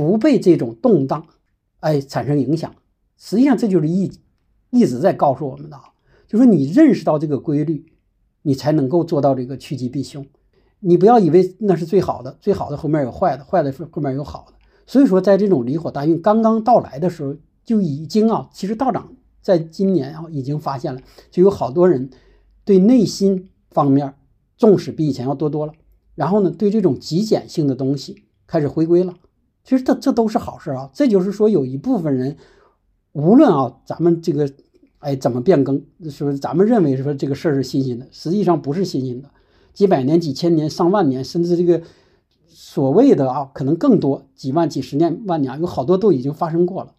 [0.00, 1.26] 不被这种动荡，
[1.80, 2.74] 哎，产生影响。
[3.18, 4.10] 实际上，这就是一
[4.70, 5.82] 一直在告诉我们的啊，
[6.26, 7.84] 就是你认识到这个规律，
[8.42, 10.24] 你才能够做到这个趋吉避凶。
[10.80, 14.54] 你不要以为那是最好的，最好的后面有坏的，坏的后面有好的。
[14.86, 22.08] 所以说，在这种离火大运刚刚到来的时候，就已经啊，其实道长在今年啊已经发现了，就有好多人
[22.64, 24.14] 对内心方面
[24.56, 25.74] 重视比以前要多多了。
[26.14, 29.14] 然后呢，对这种极简性的东西开始回归了。
[29.62, 30.90] 其实这这都是好事啊！
[30.92, 32.36] 这就是说，有一部分人，
[33.12, 34.50] 无论啊，咱们这个，
[34.98, 36.38] 哎，怎么变更，是不是？
[36.38, 39.30] 咱们认为说这个事儿是新鲜的，实际上不是新鲜的，
[39.74, 41.82] 几百年、几千年、上万年，甚至这个
[42.48, 46.94] 所谓的啊，可能更多，几万、几十年、万年，有好多都已经发生过了。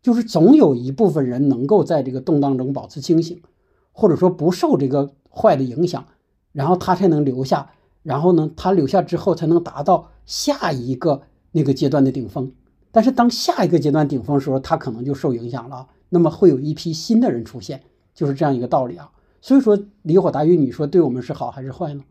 [0.00, 3.42] 就是总有一部分人能够在这个动荡中保持清醒，
[3.90, 6.06] 或者说不受这个坏的影响，
[6.52, 7.72] 然后他才能留下，
[8.04, 11.22] 然后呢，他留下之后才能达到下一个。
[11.52, 12.52] 那个阶段的顶峰，
[12.90, 15.88] 但是当下一个阶段顶峰的时候，他可能就受影响了。
[16.10, 17.82] 那么会有一批新的人出现，
[18.14, 19.10] 就是这样一个道理啊。
[19.40, 22.02] 所以说，离火大运，你说对我们是好还是坏呢？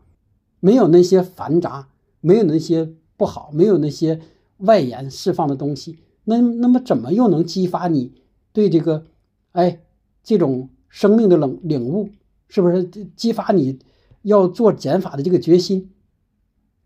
[0.59, 1.87] 没有那些繁杂，
[2.21, 4.19] 没有那些不好，没有那些
[4.57, 8.13] 外延释放的东西，那那么怎么又能激发你
[8.53, 9.05] 对这个，
[9.51, 9.81] 哎，
[10.23, 12.09] 这种生命的领领悟，
[12.47, 12.83] 是不是
[13.15, 13.79] 激发你
[14.21, 15.91] 要做减法的这个决心，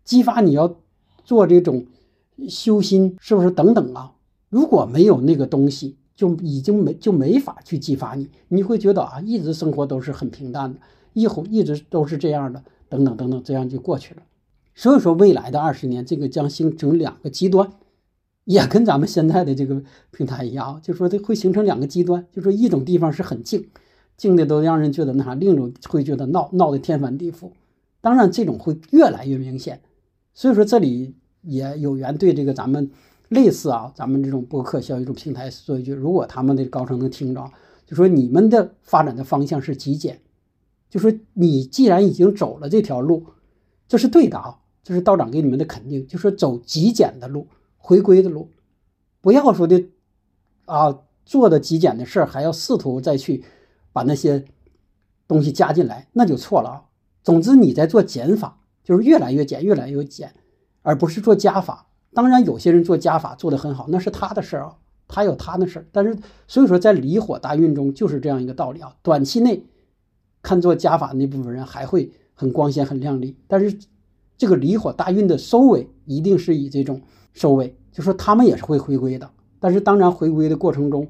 [0.04, 0.76] 激发你要
[1.24, 1.86] 做这种。
[2.48, 4.12] 修心是不是等等啊？
[4.48, 8.28] 如果没有那个东西，就已经没就没法去激发你。
[8.48, 10.78] 你会觉得啊，一直生活都是很平淡的，
[11.14, 14.22] 一会一直都是这样的，等等等等，这样就过去了。
[14.74, 17.72] 所以说，未来的二十年，这个将形成两个极端，
[18.44, 23.68] 也跟咱们现在的这个平台一样，就说它会形成两个极端，就说一种地方是很静，
[24.18, 27.52] 静的都让人觉得那啥；另一种会觉得闹闹的天翻地覆。
[28.02, 29.80] 当然，这种会越来越明显。
[30.34, 31.14] 所以说这里。
[31.42, 32.90] 也有缘对这个咱们
[33.28, 37.50] 类似啊，咱们这种播客小一种平台说一句：如果他们的高层能听着，
[37.86, 40.20] 就说你们的发展的方向是极简，
[40.88, 43.26] 就说你既然已经走了这条路，
[43.88, 48.48] 这是对的啊，这是道长给你们的肯定，就说走极简的路，回归的路，
[49.20, 49.84] 不要说的
[50.66, 53.44] 啊，做的极简的事儿，还要试图再去
[53.92, 54.44] 把那些
[55.26, 56.84] 东西加进来，那就错了啊。
[57.22, 60.34] 总之你在做减法，就是越来越减，越来越减，
[60.82, 61.86] 而不是做加法。
[62.14, 64.76] 当然，有些人做加法做得很好，那是他的事儿啊，
[65.08, 65.86] 他有他的事儿。
[65.90, 66.16] 但是，
[66.46, 68.94] 所以说在离火大运中就是这样一个道理啊。
[69.02, 69.64] 短期内
[70.42, 73.78] 看做加法那部分人还会很光鲜、很亮丽，但是
[74.36, 77.00] 这个离火大运的收尾一定是以这种
[77.32, 79.30] 收尾，就说他们也是会回归的。
[79.58, 81.08] 但是，当然回归的过程中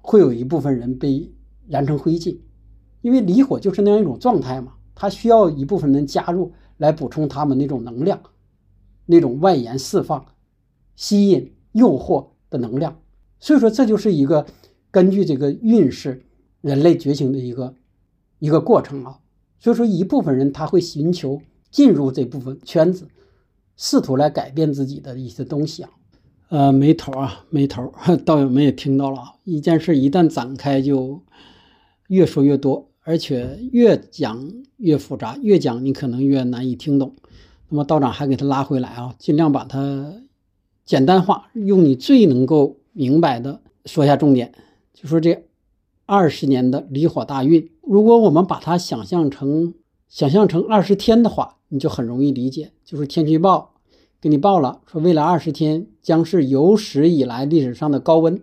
[0.00, 1.32] 会有一部分人被
[1.66, 2.36] 燃成灰烬，
[3.00, 8.20] 因为离火就是那样一种状态嘛，它需要一部分人加入来补充他们那种能量，
[9.06, 10.26] 那种外延释放。
[10.94, 13.00] 吸引、诱惑的能量，
[13.40, 14.46] 所以说这就是一个
[14.90, 16.22] 根据这个运势，
[16.60, 17.74] 人类觉醒的一个
[18.38, 19.18] 一个过程啊。
[19.58, 21.40] 所以说一部分人他会寻求
[21.70, 23.08] 进入这部分圈子，
[23.74, 25.90] 试图来改变自己的一些东西啊。
[26.50, 27.90] 呃，没头啊，没头，
[28.26, 29.34] 道友们也听到了啊。
[29.44, 31.22] 一件事一旦展开，就
[32.08, 37.16] 越说越多，而且越讲越复杂，越讲你可能越难以听懂。
[37.72, 40.22] 那么道长还给他拉回来啊，尽量把它。
[40.84, 44.52] 简单化，用你最能够明白的说一下重点，
[44.92, 45.44] 就说这
[46.06, 49.74] 二十年的离火大运，如果我们把它想象成
[50.08, 52.72] 想象成二十天的话，你就很容易理解。
[52.84, 53.74] 就是天气预报
[54.20, 58.42] 给你报了，说未来二十天将是有史以来历史上的高温。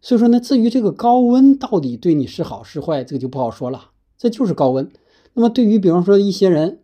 [0.00, 3.90] 所以说呢，至于这个高温到底对你是好是坏，这个就不好说了。
[4.16, 4.88] 这就是高温。
[5.34, 6.78] 那么对于比方说一些人，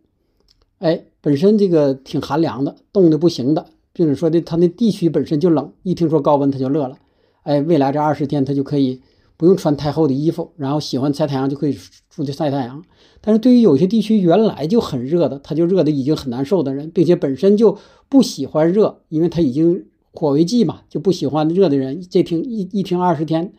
[0.79, 3.65] 哎，本身这个挺寒凉的，冻得不行的。
[3.91, 6.99] 并且说的，他那地区本身就冷，一听说高温他就乐了。
[7.41, 9.01] 哎，未来这二十天他就可以
[9.37, 11.75] 不用穿太厚的衣服，然后喜欢晒太阳就可以
[12.11, 12.83] 出去晒太阳。
[13.21, 17.75] 但是对于有些地区原来就很热的，他就热的已经很难受的人，并且本身就
[18.07, 23.51] 不喜欢热，因为他已经火为忌嘛，就不喜欢热的人，这听一一听二十天，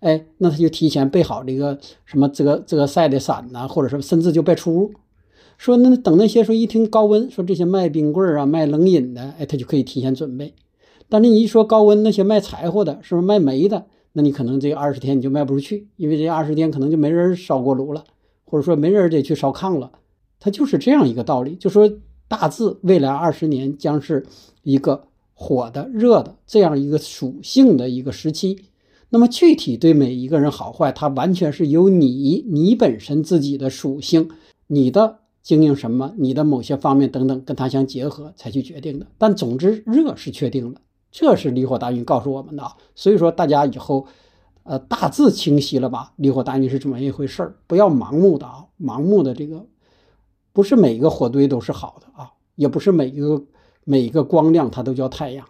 [0.00, 4.90] 哎，那他就提前备好这个什么遮遮晒的伞呐，或者说甚至就别出屋。
[5.62, 10.54] 说那等那些说一听高温，说这些卖冰棍儿啊、卖冷饮的，哎，他就可以提前准备。
[11.08, 13.86] 但是你一说高温，那些卖柴火的，是不是卖煤的？
[14.14, 18.02] 那你可能这二十天你就卖不出去，因为这二十天可能就没人烧锅炉了，
[18.44, 19.92] 或者说没人得去烧炕了。
[20.40, 21.88] 它就是这样一个道理，就说
[22.26, 24.26] 大致未来二十年将是
[24.64, 28.58] 一个火的、热的这样一个属性的一个时期。
[29.10, 34.28] 那么具体对每一个人好坏，它完全是由你你本身自己的属性，
[34.66, 35.18] 你的。
[35.42, 36.14] 经营什么？
[36.16, 39.06] 你的某些方面等等，跟它相结合才去决定的。
[39.18, 40.80] 但总之，热是确定了，
[41.10, 42.62] 这是离火大运告诉我们的。
[42.94, 44.06] 所以说，大家以后，
[44.62, 46.12] 呃，大致清晰了吧？
[46.16, 49.66] 离火大运是这么一回事儿，不要盲目的啊，盲目的这个，
[50.52, 53.44] 不是每一个火堆都是好的啊，也不是每一个
[53.84, 55.44] 每一个光亮它都叫太阳，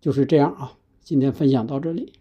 [0.00, 0.72] 就是这样啊。
[1.02, 2.12] 今天分享到这里。